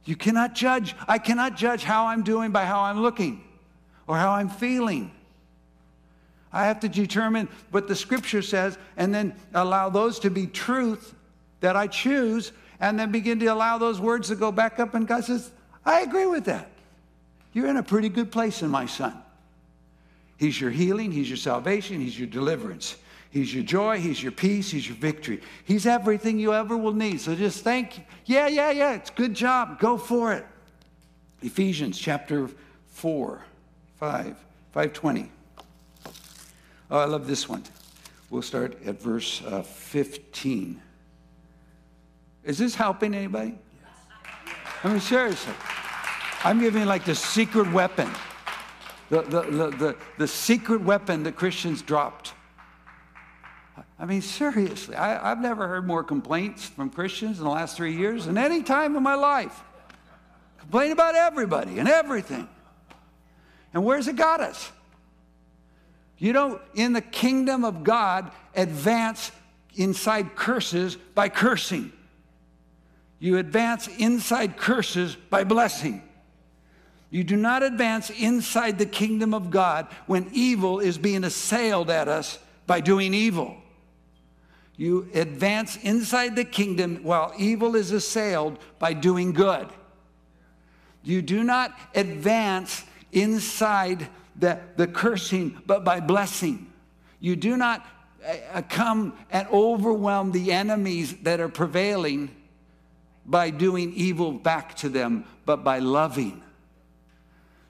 [0.04, 0.94] You cannot judge.
[1.08, 3.42] I cannot judge how I'm doing by how I'm looking
[4.06, 5.10] or how I'm feeling.
[6.52, 11.12] I have to determine what the scripture says and then allow those to be truth
[11.58, 14.94] that I choose and then begin to allow those words to go back up.
[14.94, 15.50] And God says,
[15.84, 16.70] I agree with that.
[17.52, 19.20] You're in a pretty good place in my son.
[20.36, 22.94] He's your healing, He's your salvation, He's your deliverance.
[23.36, 25.42] He's your joy, He's your peace, He's your victory.
[25.66, 27.20] He's everything you ever will need.
[27.20, 29.78] So just thank, yeah, yeah, yeah, it's good job.
[29.78, 30.46] Go for it.
[31.42, 32.48] Ephesians chapter
[32.92, 33.44] 4.
[33.98, 34.24] 5,
[34.72, 35.30] 520.
[36.90, 37.62] Oh, I love this one.
[38.30, 40.80] We'll start at verse uh, 15.
[42.42, 43.58] Is this helping anybody?
[44.82, 45.52] I mean, seriously.
[46.42, 48.08] I'm giving like the secret weapon,
[49.10, 52.32] the, the, the, the, the secret weapon that Christians dropped.
[53.98, 57.96] I mean, seriously, I, I've never heard more complaints from Christians in the last three
[57.96, 59.62] years than any time in my life.
[60.58, 62.48] Complain about everybody and everything.
[63.72, 64.70] And where's it got us?
[66.18, 69.32] You don't, in the kingdom of God, advance
[69.74, 71.92] inside curses by cursing.
[73.18, 76.02] You advance inside curses by blessing.
[77.10, 82.08] You do not advance inside the kingdom of God when evil is being assailed at
[82.08, 83.56] us by doing evil.
[84.76, 89.68] You advance inside the kingdom while evil is assailed by doing good.
[91.02, 94.08] You do not advance inside
[94.38, 96.70] the, the cursing, but by blessing.
[97.20, 97.86] You do not
[98.26, 102.34] uh, come and overwhelm the enemies that are prevailing
[103.24, 106.42] by doing evil back to them, but by loving.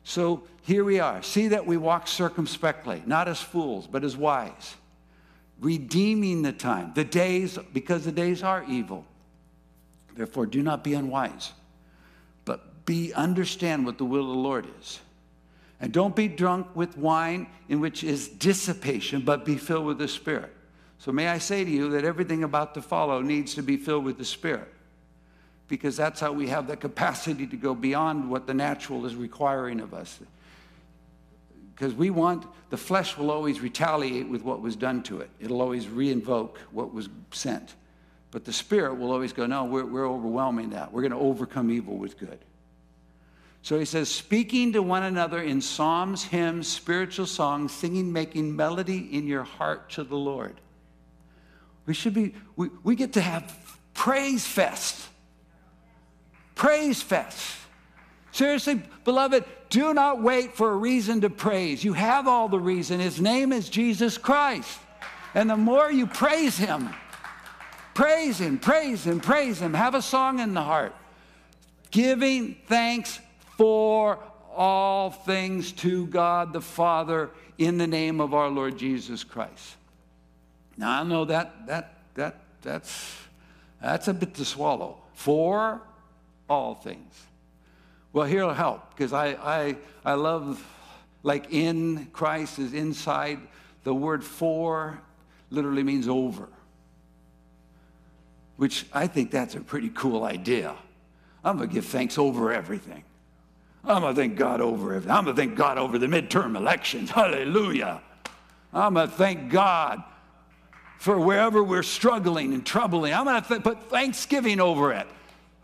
[0.03, 1.23] So here we are.
[1.23, 4.77] See that we walk circumspectly, not as fools, but as wise,
[5.61, 9.05] redeeming the time, the days, because the days are evil.
[10.15, 11.53] Therefore, do not be unwise,
[12.45, 15.01] but be understand what the will of the Lord is.
[15.79, 20.09] And don't be drunk with wine in which is dissipation, but be filled with the
[20.09, 20.53] Spirit.
[20.99, 24.05] So, may I say to you that everything about to follow needs to be filled
[24.05, 24.73] with the Spirit,
[25.69, 29.81] because that's how we have the capacity to go beyond what the natural is requiring
[29.81, 30.19] of us.
[31.77, 35.61] Because we want, the flesh will always retaliate with what was done to it, it'll
[35.61, 37.75] always reinvoke what was sent.
[38.31, 40.93] But the Spirit will always go, no, we're, we're overwhelming that.
[40.93, 42.39] We're going to overcome evil with good.
[43.63, 49.09] So he says, speaking to one another in psalms, hymns, spiritual songs, singing, making melody
[49.13, 50.61] in your heart to the Lord.
[51.85, 53.57] We should be, we, we get to have
[53.93, 55.09] praise fest.
[56.55, 57.57] Praise fest.
[58.33, 61.83] Seriously, beloved, do not wait for a reason to praise.
[61.83, 63.01] You have all the reason.
[63.01, 64.79] His name is Jesus Christ.
[65.35, 66.89] And the more you praise him,
[67.95, 70.95] praise him, praise him, praise him, have a song in the heart.
[71.91, 73.19] Giving thanks
[73.57, 74.19] for
[74.55, 79.77] all things to God the Father in the name of our Lord Jesus Christ.
[80.77, 83.17] Now I know that that that that's
[83.81, 84.99] that's a bit to swallow.
[85.15, 85.81] For
[86.49, 87.26] all things.
[88.17, 90.67] Well, here'll help because I I I love
[91.23, 93.41] like in Christ is inside.
[93.85, 94.99] The word for
[95.51, 96.49] literally means over,
[98.57, 100.75] which I think that's a pretty cool idea.
[101.45, 103.05] I'm gonna give thanks over everything.
[103.85, 105.11] I'm going to thank God over everything.
[105.15, 107.11] I'm going to thank God over the midterm elections.
[107.11, 108.01] Hallelujah.
[108.73, 110.03] I'm going to thank God
[110.99, 113.15] for wherever we're struggling and troubling.
[113.15, 115.07] I'm going to th- put thanksgiving over it.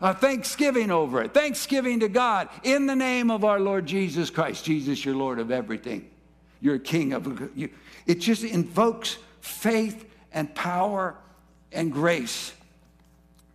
[0.03, 1.33] Uh, thanksgiving over it.
[1.33, 4.65] Thanksgiving to God in the name of our Lord Jesus Christ.
[4.65, 6.11] Jesus, you're Lord of everything.
[6.59, 7.49] You're King of.
[7.55, 7.69] You,
[8.05, 11.15] it just invokes faith and power
[11.71, 12.51] and grace.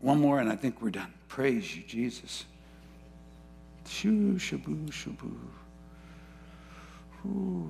[0.00, 1.12] One more, and I think we're done.
[1.28, 2.46] Praise you, Jesus.
[3.86, 5.36] Shoo, shaboo, shaboo.
[7.26, 7.68] Ooh.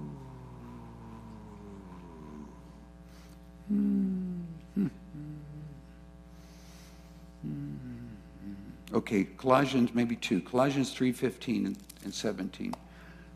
[8.93, 10.41] Okay, Colossians maybe two.
[10.41, 12.75] Colossians 3:15 and, and 17.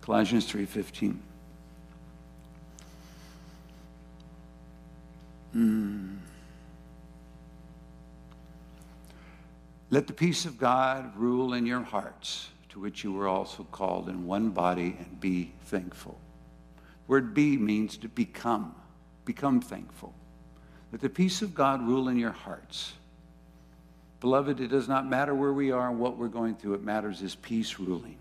[0.00, 1.18] Colossians 3:15.
[5.54, 6.16] Mm.
[9.90, 14.08] Let the peace of God rule in your hearts to which you were also called
[14.08, 16.18] in one body, and be thankful.
[17.06, 18.74] Word be means to become.
[19.26, 20.14] Become thankful.
[20.90, 22.94] Let the peace of God rule in your hearts.
[24.22, 26.74] Beloved, it does not matter where we are and what we're going through.
[26.74, 28.16] It matters is peace ruling.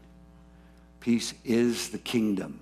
[0.99, 2.59] Peace is the kingdom.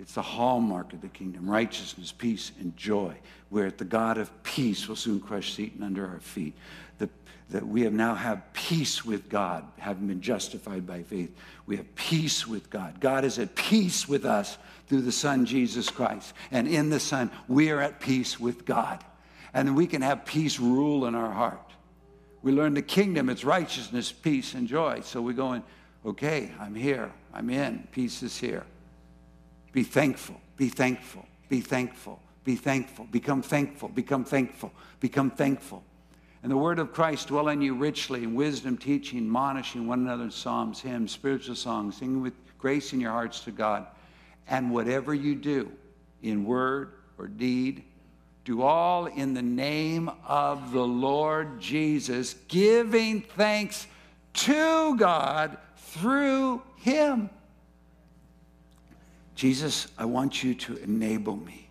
[0.00, 3.14] It's the hallmark of the kingdom righteousness, peace, and joy.
[3.48, 6.54] Where the God of peace will soon crush Satan under our feet.
[6.98, 7.08] The,
[7.50, 11.32] that we have now have peace with God, having been justified by faith.
[11.66, 12.98] We have peace with God.
[12.98, 14.58] God is at peace with us
[14.88, 16.34] through the Son, Jesus Christ.
[16.50, 19.04] And in the Son, we are at peace with God.
[19.52, 21.73] And we can have peace rule in our heart.
[22.44, 25.00] We learn the kingdom, it's righteousness, peace, and joy.
[25.02, 25.62] So we're going,
[26.04, 28.64] okay, I'm here, I'm in, peace is here.
[29.72, 35.82] Be thankful, be thankful, be thankful, be thankful, become thankful, become thankful, become thankful.
[36.42, 40.24] And the word of Christ dwell in you richly in wisdom, teaching, admonishing one another
[40.24, 43.86] in psalms, hymns, spiritual songs, singing with grace in your hearts to God.
[44.48, 45.72] And whatever you do
[46.22, 47.84] in word or deed,
[48.44, 53.86] do all in the name of the Lord Jesus, giving thanks
[54.34, 57.30] to God through him.
[59.34, 61.68] Jesus, I want you to enable me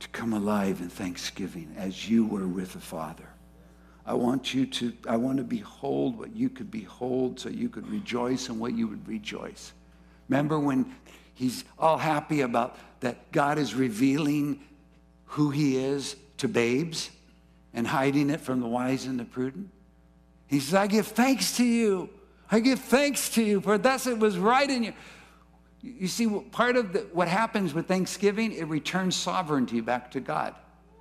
[0.00, 3.28] to come alive in thanksgiving as you were with the Father.
[4.04, 7.88] I want you to, I want to behold what you could behold so you could
[7.88, 9.72] rejoice in what you would rejoice.
[10.28, 10.94] Remember when
[11.34, 14.60] he's all happy about that God is revealing
[15.32, 17.10] who he is to babes
[17.72, 19.70] and hiding it from the wise and the prudent?
[20.46, 22.10] He says, I give thanks to you.
[22.50, 24.92] I give thanks to you, for thus it was right in you.
[25.80, 30.54] You see, part of the, what happens with Thanksgiving, it returns sovereignty back to God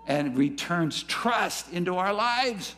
[0.08, 2.76] and returns trust into our lives.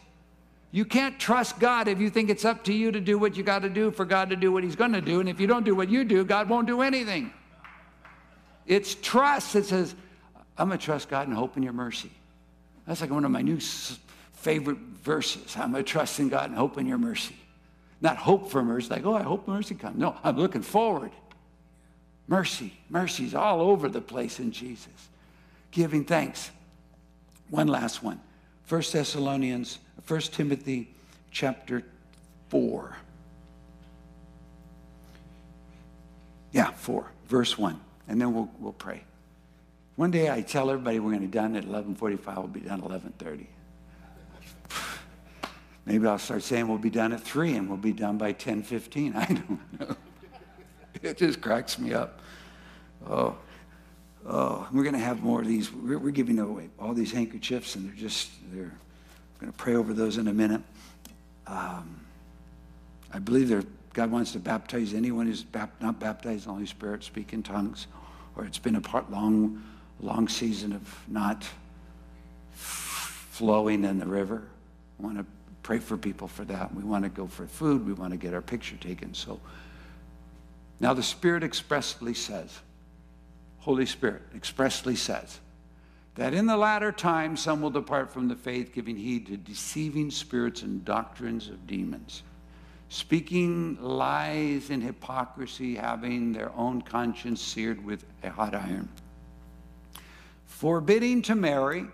[0.71, 3.43] You can't trust God if you think it's up to you to do what you
[3.43, 5.19] got to do for God to do what He's going to do.
[5.19, 7.31] And if you don't do what you do, God won't do anything.
[8.65, 9.93] It's trust that says,
[10.57, 12.11] I'm going to trust God and hope in your mercy.
[12.85, 13.59] That's like one of my new
[14.33, 15.55] favorite verses.
[15.57, 17.35] I'm going to trust in God and hope in your mercy.
[18.01, 19.97] Not hope for mercy, like, oh, I hope mercy comes.
[19.97, 21.11] No, I'm looking forward.
[22.27, 25.09] Mercy, mercy's all over the place in Jesus.
[25.71, 26.51] Giving thanks.
[27.49, 28.19] One last one.
[28.67, 30.93] 1 Thessalonians, 1 Timothy
[31.31, 31.83] chapter
[32.49, 32.97] 4.
[36.51, 37.79] Yeah, 4, verse 1.
[38.07, 39.03] And then we'll, we'll pray.
[39.95, 42.35] One day I tell everybody we're going to be done at 11.45.
[42.37, 43.45] We'll be done at 11.30.
[45.85, 49.15] Maybe I'll start saying we'll be done at 3 and we'll be done by 10.15.
[49.15, 49.95] I don't know.
[51.03, 52.21] it just cracks me up.
[53.07, 53.35] Oh,
[54.25, 55.71] oh, we're going to have more of these.
[55.71, 58.73] We're, we're, giving away all these handkerchiefs, and they're just, they're
[59.39, 60.61] going to pray over those in a minute.
[61.45, 61.99] Um,
[63.11, 67.03] I believe God wants to baptize anyone who's bap, not baptized in the Holy Spirit,
[67.03, 67.87] speak in tongues,
[68.37, 69.61] or it's been a part, long,
[70.03, 71.47] long season of not
[72.51, 74.43] flowing in the river.
[74.99, 75.25] I want to
[75.63, 76.73] pray for people for that.
[76.75, 77.85] We want to go for food.
[77.85, 79.13] We want to get our picture taken.
[79.13, 79.39] So
[80.79, 82.59] now the Spirit expressly says,
[83.59, 85.39] Holy Spirit expressly says,
[86.15, 90.11] that in the latter time some will depart from the faith, giving heed to deceiving
[90.11, 92.21] spirits and doctrines of demons,
[92.89, 98.89] speaking lies and hypocrisy, having their own conscience seared with a hot iron,
[100.63, 101.85] forbidding to marry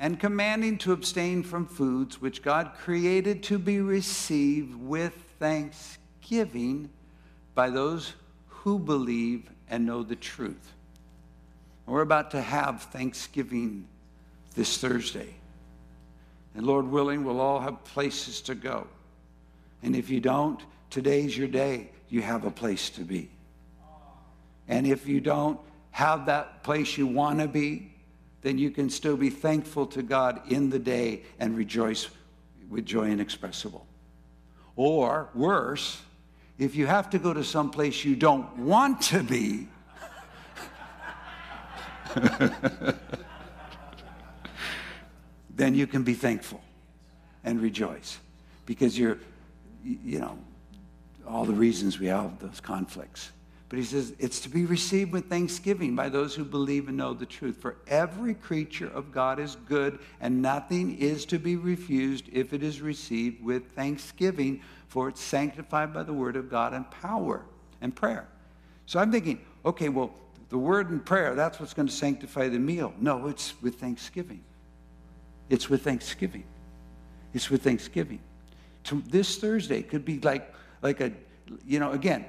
[0.00, 6.90] and commanding to abstain from foods which God created to be received with thanksgiving
[7.54, 8.14] by those
[8.48, 10.72] who believe and know the truth.
[11.86, 13.86] We're about to have Thanksgiving
[14.56, 15.32] this Thursday.
[16.56, 18.88] And Lord willing, we'll all have places to go.
[19.84, 20.60] And if you don't,
[20.90, 21.90] today's your day.
[22.08, 23.30] You have a place to be.
[24.66, 25.60] And if you don't
[25.92, 27.92] have that place you want to be,
[28.48, 32.08] then you can still be thankful to God in the day and rejoice
[32.70, 33.86] with joy inexpressible.
[34.74, 36.00] Or worse,
[36.58, 39.68] if you have to go to some place you don't want to be,
[45.54, 46.62] then you can be thankful
[47.44, 48.16] and rejoice
[48.64, 49.18] because you're,
[49.84, 50.38] you know,
[51.28, 53.30] all the reasons we have those conflicts.
[53.68, 57.12] But he says it's to be received with thanksgiving by those who believe and know
[57.12, 57.58] the truth.
[57.60, 62.62] For every creature of God is good, and nothing is to be refused if it
[62.62, 67.44] is received with thanksgiving, for it's sanctified by the word of God and power
[67.82, 68.26] and prayer.
[68.86, 70.14] So I'm thinking, okay, well,
[70.48, 72.94] the word and prayer, that's what's going to sanctify the meal.
[72.98, 74.42] No, it's with thanksgiving.
[75.50, 76.44] It's with thanksgiving.
[77.34, 78.20] It's with thanksgiving.
[78.84, 81.12] To this Thursday could be like, like a,
[81.66, 82.24] you know, again,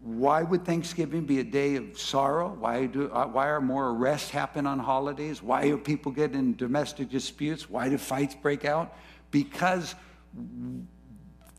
[0.00, 2.56] why would Thanksgiving be a day of sorrow?
[2.58, 5.42] Why, do, uh, why are more arrests happen on holidays?
[5.42, 7.68] Why are people getting in domestic disputes?
[7.68, 8.96] Why do fights break out?
[9.30, 9.94] Because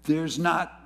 [0.03, 0.81] there's not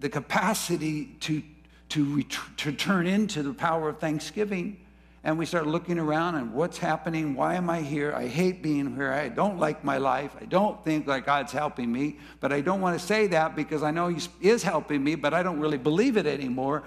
[0.00, 1.42] the capacity to,
[1.90, 4.85] to, to turn into the power of Thanksgiving.
[5.26, 7.34] And we start looking around and what's happening?
[7.34, 8.14] Why am I here?
[8.14, 9.12] I hate being here.
[9.12, 10.30] I don't like my life.
[10.40, 12.18] I don't think like God's helping me.
[12.40, 15.34] But I don't want to say that because I know He is helping me, but
[15.34, 16.84] I don't really believe it anymore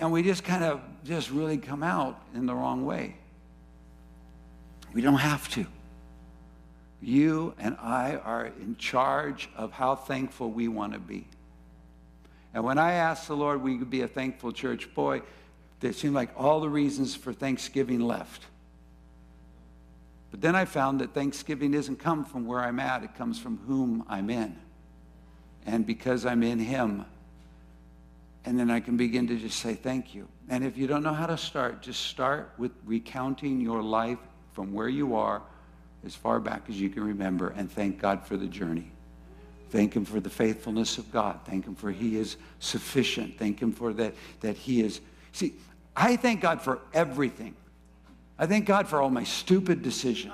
[0.00, 3.16] and we just kind of just really come out in the wrong way.
[4.94, 5.66] We don't have to.
[7.02, 11.28] You and I are in charge of how thankful we want to be.
[12.52, 15.22] And when I asked the Lord we could be a thankful church, boy,
[15.88, 18.44] it seemed like all the reasons for Thanksgiving left.
[20.30, 23.58] But then I found that Thanksgiving doesn't come from where I'm at, it comes from
[23.66, 24.56] whom I'm in.
[25.66, 27.04] And because I'm in Him,
[28.44, 30.28] and then I can begin to just say thank you.
[30.48, 34.18] And if you don't know how to start, just start with recounting your life
[34.52, 35.42] from where you are
[36.04, 38.90] as far back as you can remember and thank God for the journey.
[39.68, 41.40] Thank him for the faithfulness of God.
[41.44, 43.38] Thank him for he is sufficient.
[43.38, 45.00] Thank him for that that he is
[45.32, 45.54] See,
[46.00, 47.54] I thank God for everything.
[48.38, 50.32] I thank God for all my stupid decisions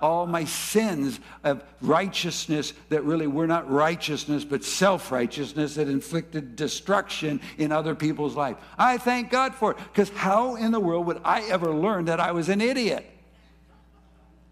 [0.00, 6.56] all my sins of righteousness that really were not righteousness, but self righteousness that inflicted
[6.56, 8.56] destruction in other people's life.
[8.78, 12.20] I thank God for it because how in the world would I ever learn that
[12.20, 13.04] I was an idiot?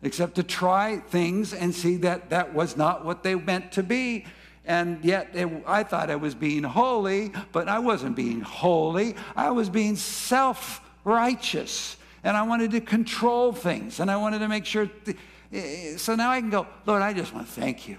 [0.03, 4.27] Except to try things and see that that was not what they meant to be.
[4.67, 9.15] And yet it, I thought I was being holy, but I wasn't being holy.
[9.37, 11.97] I was being self righteous.
[12.25, 14.01] And I wanted to control things.
[14.01, 14.87] And I wanted to make sure.
[14.87, 15.17] Th-
[15.53, 17.99] eh, eh, so now I can go, Lord, I just want to thank you.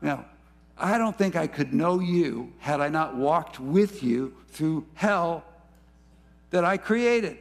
[0.00, 0.24] Now,
[0.78, 5.44] I don't think I could know you had I not walked with you through hell
[6.50, 7.36] that I created.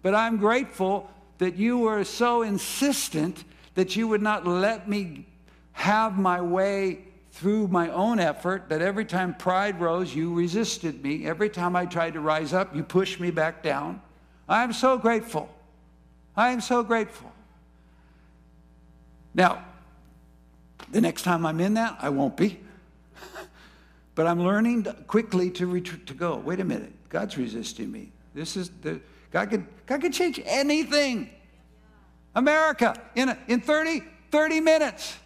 [0.00, 3.44] But I'm grateful that you were so insistent
[3.74, 5.26] that you would not let me
[5.74, 11.26] have my way through my own effort, that every time pride rose, you resisted me.
[11.26, 14.00] Every time I tried to rise up, you pushed me back down.
[14.48, 15.48] I'm so grateful.
[16.36, 17.32] I am so grateful.
[19.34, 19.64] Now,
[20.90, 22.60] the next time I'm in that, I won't be.
[24.14, 28.12] but I'm learning quickly to, ret- to go, wait a minute, God's resisting me.
[28.32, 29.00] This is the,
[29.32, 31.30] God could, God could change anything.
[32.36, 35.16] America, in, a, in 30, 30 minutes,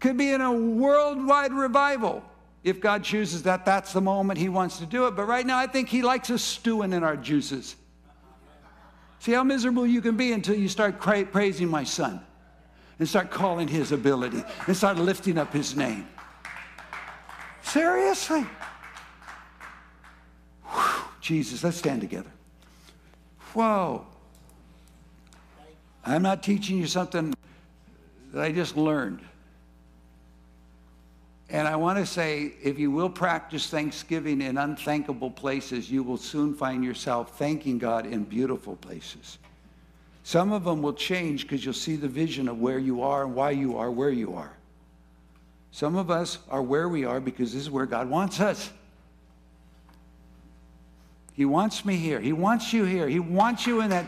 [0.00, 2.22] could be in a worldwide revival.
[2.62, 5.16] If God chooses that, that's the moment He wants to do it.
[5.16, 7.76] But right now, I think He likes us stewing in our juices.
[9.20, 12.20] See how miserable you can be until you start cra- praising my son
[12.98, 16.08] and start calling his ability and start lifting up his name.
[17.62, 18.46] Seriously?
[20.64, 22.30] Whew, Jesus, let's stand together.
[23.52, 24.06] Whoa.
[26.04, 27.34] I'm not teaching you something
[28.32, 29.20] that I just learned.
[31.48, 36.16] And I want to say if you will practice thanksgiving in unthankable places, you will
[36.16, 39.38] soon find yourself thanking God in beautiful places.
[40.24, 43.34] Some of them will change because you'll see the vision of where you are and
[43.34, 44.52] why you are where you are.
[45.70, 48.72] Some of us are where we are because this is where God wants us.
[51.34, 52.18] He wants me here.
[52.18, 53.06] He wants you here.
[53.06, 54.06] He wants you in that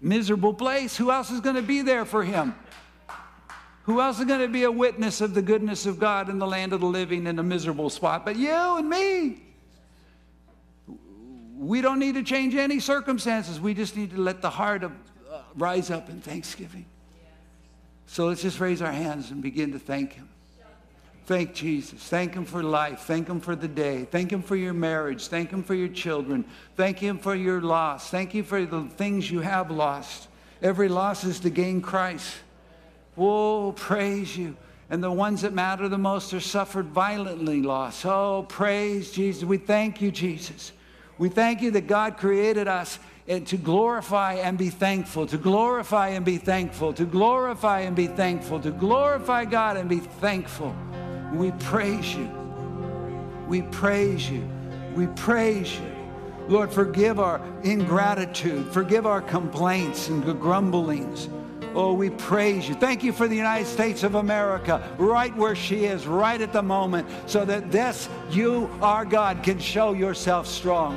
[0.00, 0.96] miserable place.
[0.96, 2.54] Who else is going to be there for him?
[3.84, 6.46] Who else is going to be a witness of the goodness of God in the
[6.46, 8.24] land of the living in a miserable spot?
[8.24, 9.42] But you and me.
[11.56, 13.60] We don't need to change any circumstances.
[13.60, 14.92] We just need to let the heart of,
[15.30, 16.86] uh, rise up in thanksgiving.
[18.06, 20.28] So let's just raise our hands and begin to thank Him.
[21.26, 22.00] Thank Jesus.
[22.02, 23.00] Thank Him for life.
[23.00, 24.06] Thank Him for the day.
[24.10, 25.28] Thank Him for your marriage.
[25.28, 26.44] Thank Him for your children.
[26.76, 28.10] Thank Him for your loss.
[28.10, 30.28] Thank you for the things you have lost.
[30.62, 32.34] Every loss is to gain Christ.
[33.16, 34.56] Oh, praise you.
[34.90, 38.04] And the ones that matter the most are suffered violently loss.
[38.04, 39.44] Oh, praise Jesus.
[39.44, 40.72] We thank you, Jesus.
[41.18, 46.24] We thank you that God created us to glorify and be thankful, to glorify and
[46.24, 50.74] be thankful, to glorify and be thankful, to glorify God and be thankful.
[51.32, 52.28] We praise you.
[53.48, 54.46] We praise you.
[54.94, 55.90] We praise you.
[56.48, 61.28] Lord, forgive our ingratitude, forgive our complaints and grumblings.
[61.74, 62.74] Oh, we praise you.
[62.74, 66.62] Thank you for the United States of America, right where she is, right at the
[66.62, 70.94] moment, so that this, you, our God, can show yourself strong.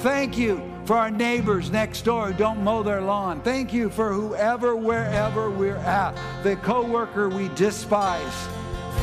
[0.00, 3.40] Thank you for our neighbors next door who don't mow their lawn.
[3.40, 8.48] Thank you for whoever, wherever we're at, the coworker we despise.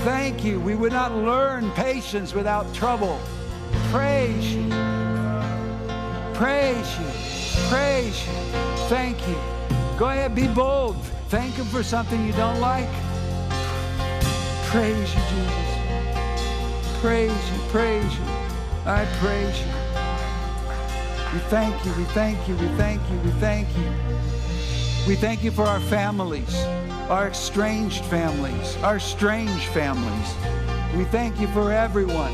[0.04, 0.60] thank you.
[0.60, 3.20] We would not learn patience without trouble.
[3.92, 4.70] Praise you.
[6.34, 7.70] Praise you.
[7.70, 8.34] Praise you.
[8.88, 9.61] Thank you.
[10.02, 10.96] Go ahead, be bold.
[11.30, 12.90] Thank Him for something you don't like.
[14.66, 17.00] Praise you, Jesus.
[17.00, 18.26] Praise you, praise you.
[18.88, 19.68] I praise you.
[21.34, 23.94] We thank you, we thank you, we thank you, we thank you.
[25.08, 26.56] We thank you for our families,
[27.08, 30.34] our estranged families, our strange families.
[30.98, 32.34] We thank you for everyone.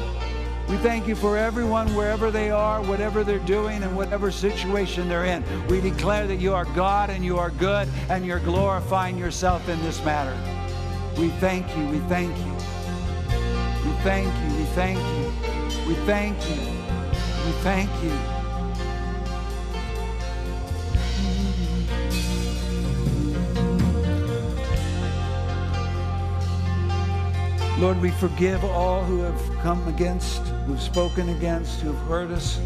[0.70, 5.26] We thank you for everyone, wherever they are, whatever they're doing, and whatever situation they're
[5.26, 5.44] in.
[5.68, 9.82] We declare that you are God and you are good and you're glorifying yourself in
[9.82, 10.38] this matter.
[11.18, 12.54] We thank you, we thank you.
[13.86, 15.88] We thank you, we thank you.
[15.88, 16.78] We thank you.
[17.46, 18.37] We thank you.
[27.80, 32.60] Lord, we forgive all who have come against, who've spoken against, who've hurt us.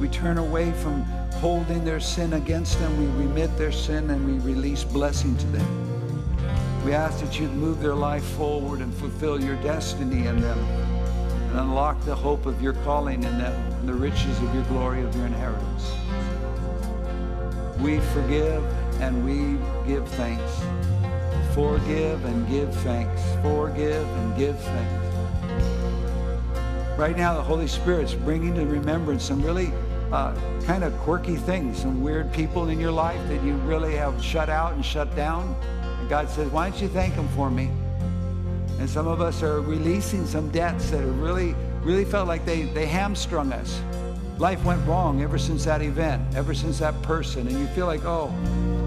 [0.00, 1.04] We turn away from
[1.34, 2.98] holding their sin against them.
[2.98, 6.84] We remit their sin and we release blessing to them.
[6.84, 11.60] We ask that you'd move their life forward and fulfill your destiny in them and
[11.60, 15.14] unlock the hope of your calling in them and the riches of your glory of
[15.14, 15.92] your inheritance.
[17.78, 18.64] We forgive
[19.00, 20.73] and we give thanks.
[21.54, 23.22] Forgive and give thanks.
[23.40, 25.04] Forgive and give thanks.
[26.98, 29.72] Right now, the Holy Spirit's bringing to remembrance some really
[30.12, 30.34] uh,
[30.64, 34.48] kind of quirky things, some weird people in your life that you really have shut
[34.48, 35.56] out and shut down.
[36.00, 37.70] And God says, why don't you thank them for me?
[38.80, 42.62] And some of us are releasing some debts that have really, really felt like they,
[42.62, 43.80] they hamstrung us.
[44.38, 47.46] Life went wrong ever since that event, ever since that person.
[47.46, 48.34] And you feel like, oh,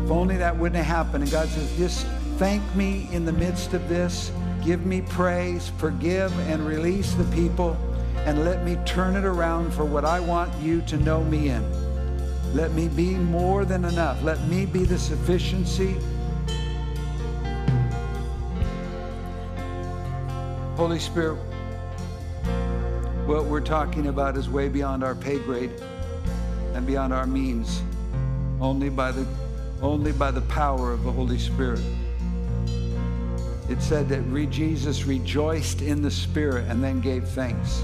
[0.03, 1.23] if only that wouldn't have happened.
[1.23, 2.05] And God says, just
[2.37, 4.31] Thank me in the midst of this.
[4.63, 7.75] Give me praise, forgive and release the people,
[8.27, 12.53] and let me turn it around for what I want you to know me in.
[12.53, 14.21] Let me be more than enough.
[14.21, 15.95] Let me be the sufficiency.
[20.75, 21.37] Holy Spirit,
[23.25, 25.71] what we're talking about is way beyond our pay grade
[26.75, 27.81] and beyond our means.
[28.61, 29.25] Only by the,
[29.81, 31.81] only by the power of the Holy Spirit
[33.69, 37.83] it said that re- Jesus rejoiced in the Spirit and then gave thanks.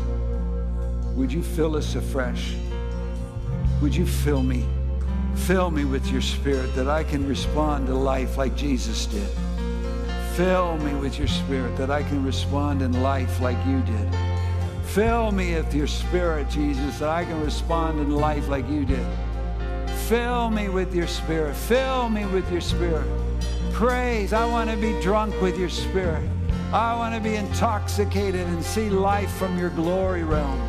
[1.16, 2.56] Would you fill us afresh?
[3.82, 4.66] Would you fill me?
[5.36, 9.28] Fill me with your Spirit that I can respond to life like Jesus did.
[10.36, 14.16] Fill me with your Spirit that I can respond in life like you did.
[14.86, 19.06] Fill me with your Spirit, Jesus, that I can respond in life like you did.
[20.08, 21.56] Fill me with your Spirit.
[21.56, 23.23] Fill me with your Spirit
[23.74, 24.34] praise.
[24.34, 26.24] I want to be drunk with your spirit.
[26.72, 30.62] I want to be intoxicated and see life from your glory realm.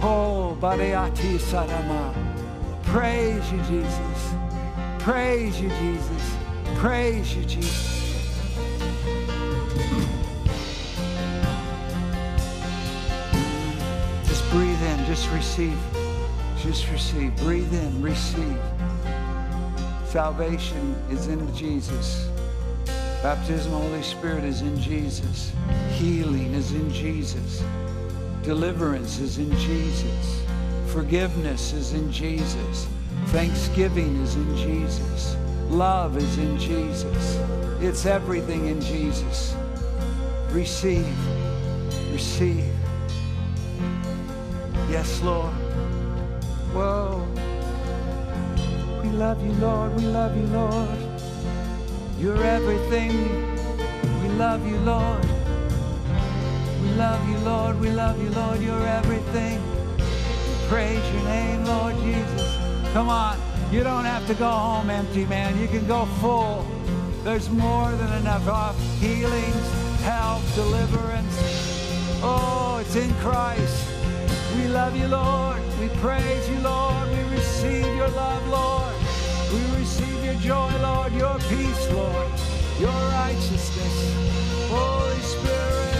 [0.00, 2.14] Oh, Badeati Sarama.
[2.84, 4.34] Praise you, Jesus.
[5.00, 6.36] Praise you, Jesus.
[6.76, 7.92] Praise you, Jesus.
[14.26, 15.78] Just breathe in, just receive.
[16.58, 17.36] Just receive.
[17.38, 18.58] Breathe in, receive.
[20.06, 22.28] Salvation is in Jesus.
[23.26, 25.52] Baptism Holy Spirit is in Jesus.
[25.94, 27.60] Healing is in Jesus.
[28.44, 30.44] Deliverance is in Jesus.
[30.86, 32.86] Forgiveness is in Jesus.
[33.34, 35.36] Thanksgiving is in Jesus.
[35.68, 37.40] Love is in Jesus.
[37.80, 39.56] It's everything in Jesus.
[40.50, 41.18] Receive.
[42.12, 42.72] Receive.
[44.88, 45.52] Yes, Lord.
[46.72, 47.26] Whoa.
[49.02, 49.96] We love you, Lord.
[49.96, 51.05] We love you, Lord.
[52.18, 53.12] You're everything.
[54.22, 55.22] We love you, Lord.
[56.82, 57.78] We love you, Lord.
[57.78, 58.62] We love you, Lord.
[58.62, 59.60] You're everything.
[60.68, 62.56] Praise your name, Lord Jesus.
[62.94, 63.38] Come on.
[63.70, 65.60] You don't have to go home empty, man.
[65.60, 66.66] You can go full.
[67.22, 71.36] There's more than enough off healings, health, deliverance.
[72.22, 73.86] Oh, it's in Christ.
[74.56, 75.60] We love you, Lord.
[75.78, 77.08] We praise you, Lord.
[77.10, 79.05] We receive your love, Lord.
[80.40, 82.30] Joy, Lord, your peace, Lord,
[82.78, 83.96] your righteousness.
[84.70, 85.96] Holy Spirit.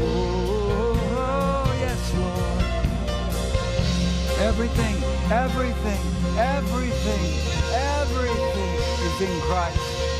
[0.00, 2.64] Oh, yes, Lord.
[4.40, 4.96] Everything,
[5.32, 6.00] everything,
[6.38, 7.24] everything,
[7.72, 8.74] everything
[9.06, 10.17] is in Christ.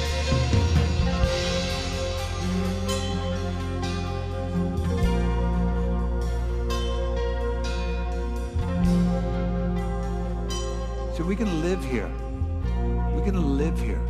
[11.19, 12.09] So we can live here.
[13.13, 14.01] We can live here.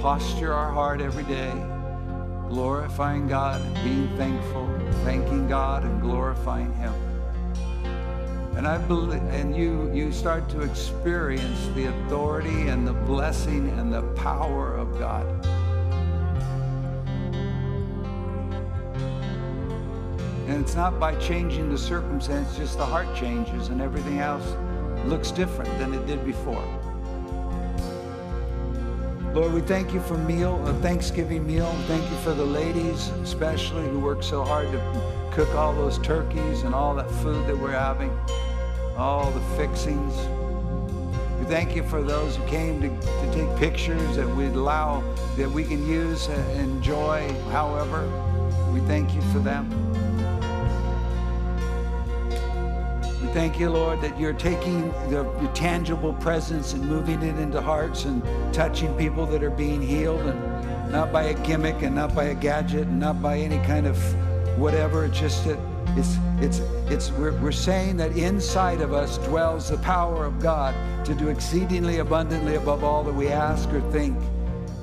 [0.00, 1.52] posture our heart every day,
[2.48, 4.66] glorifying God and being thankful,
[5.04, 6.94] thanking God and glorifying Him.
[8.56, 13.92] And I believe, and you, you start to experience the authority and the blessing and
[13.92, 15.26] the power of God.
[20.48, 24.56] And it's not by changing the circumstance, just the heart changes and everything else
[25.06, 26.64] looks different than it did before.
[29.34, 31.66] Lord, we thank you for meal, a Thanksgiving meal.
[31.88, 36.62] Thank you for the ladies, especially who work so hard to cook all those turkeys
[36.62, 38.16] and all that food that we're having,
[38.96, 40.14] all the fixings.
[41.40, 45.02] We thank you for those who came to, to take pictures that we allow,
[45.36, 48.08] that we can use and enjoy however.
[48.72, 49.93] We thank you for them.
[53.34, 58.04] Thank you, Lord, that you're taking the, your tangible presence and moving it into hearts
[58.04, 58.22] and
[58.54, 62.34] touching people that are being healed, and not by a gimmick and not by a
[62.34, 63.98] gadget and not by any kind of
[64.56, 65.04] whatever.
[65.04, 65.58] It's just that
[65.96, 70.72] it's it's it's we're, we're saying that inside of us dwells the power of God
[71.04, 74.16] to do exceedingly abundantly above all that we ask or think.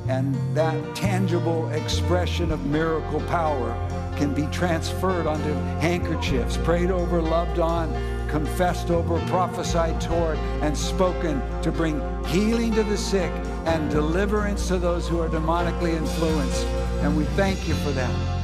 [0.09, 3.71] And that tangible expression of miracle power
[4.17, 11.41] can be transferred onto handkerchiefs, prayed over, loved on, confessed over, prophesied toward, and spoken
[11.61, 13.31] to bring healing to the sick
[13.65, 16.65] and deliverance to those who are demonically influenced.
[17.03, 18.41] And we thank you for that.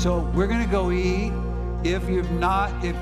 [0.00, 1.32] So we're going to go eat.
[1.84, 2.96] If you've not, if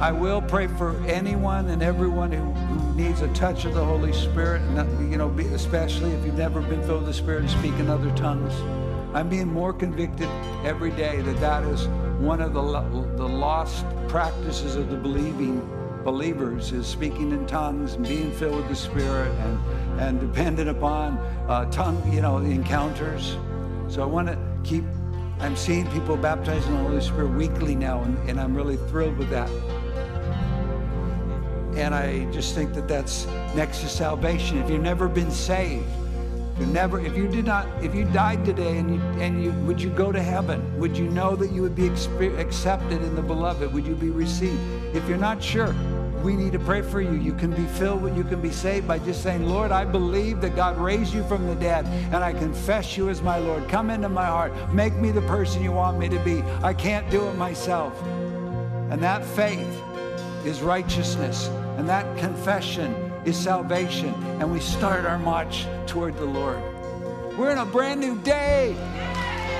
[0.00, 4.12] I will pray for anyone and everyone who, who needs a touch of the Holy
[4.12, 7.74] Spirit, and you know, especially if you've never been filled with the Spirit and speak
[7.74, 8.52] in other tongues.
[9.14, 10.28] I'm being more convicted
[10.64, 11.86] every day that that is
[12.20, 12.60] one of the,
[13.16, 15.66] the lost practices of the believing
[16.04, 21.16] believers is speaking in tongues and being filled with the Spirit and, and dependent upon
[21.48, 23.38] uh, tongue, you know, encounters.
[23.88, 24.84] So I want to keep,
[25.40, 29.16] I'm seeing people baptized in the Holy Spirit weekly now, and, and I'm really thrilled
[29.16, 29.50] with that.
[31.76, 34.58] And I just think that that's next to salvation.
[34.58, 35.86] If you've never been saved,
[36.60, 39.80] you never, if you did not, if you died today and you, and you, would
[39.80, 40.78] you go to heaven?
[40.78, 43.72] Would you know that you would be accepted in the beloved?
[43.72, 44.60] Would you be received?
[44.94, 45.74] If you're not sure,
[46.22, 47.14] we need to pray for you.
[47.14, 50.42] You can be filled with, you can be saved by just saying, Lord, I believe
[50.42, 53.66] that God raised you from the dead and I confess you as my Lord.
[53.68, 54.52] Come into my heart.
[54.74, 56.42] Make me the person you want me to be.
[56.62, 58.00] I can't do it myself.
[58.90, 59.82] And that faith
[60.44, 61.48] is righteousness.
[61.78, 64.14] And that confession is salvation.
[64.40, 66.60] And we start our march toward the Lord.
[67.36, 68.74] We're in a brand new day.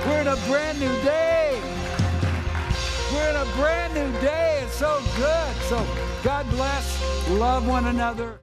[0.05, 1.59] We're in a brand new day.
[3.13, 4.61] We're in a brand new day.
[4.63, 5.55] It's so good.
[5.63, 5.85] So
[6.23, 7.29] God bless.
[7.29, 8.39] Love one another.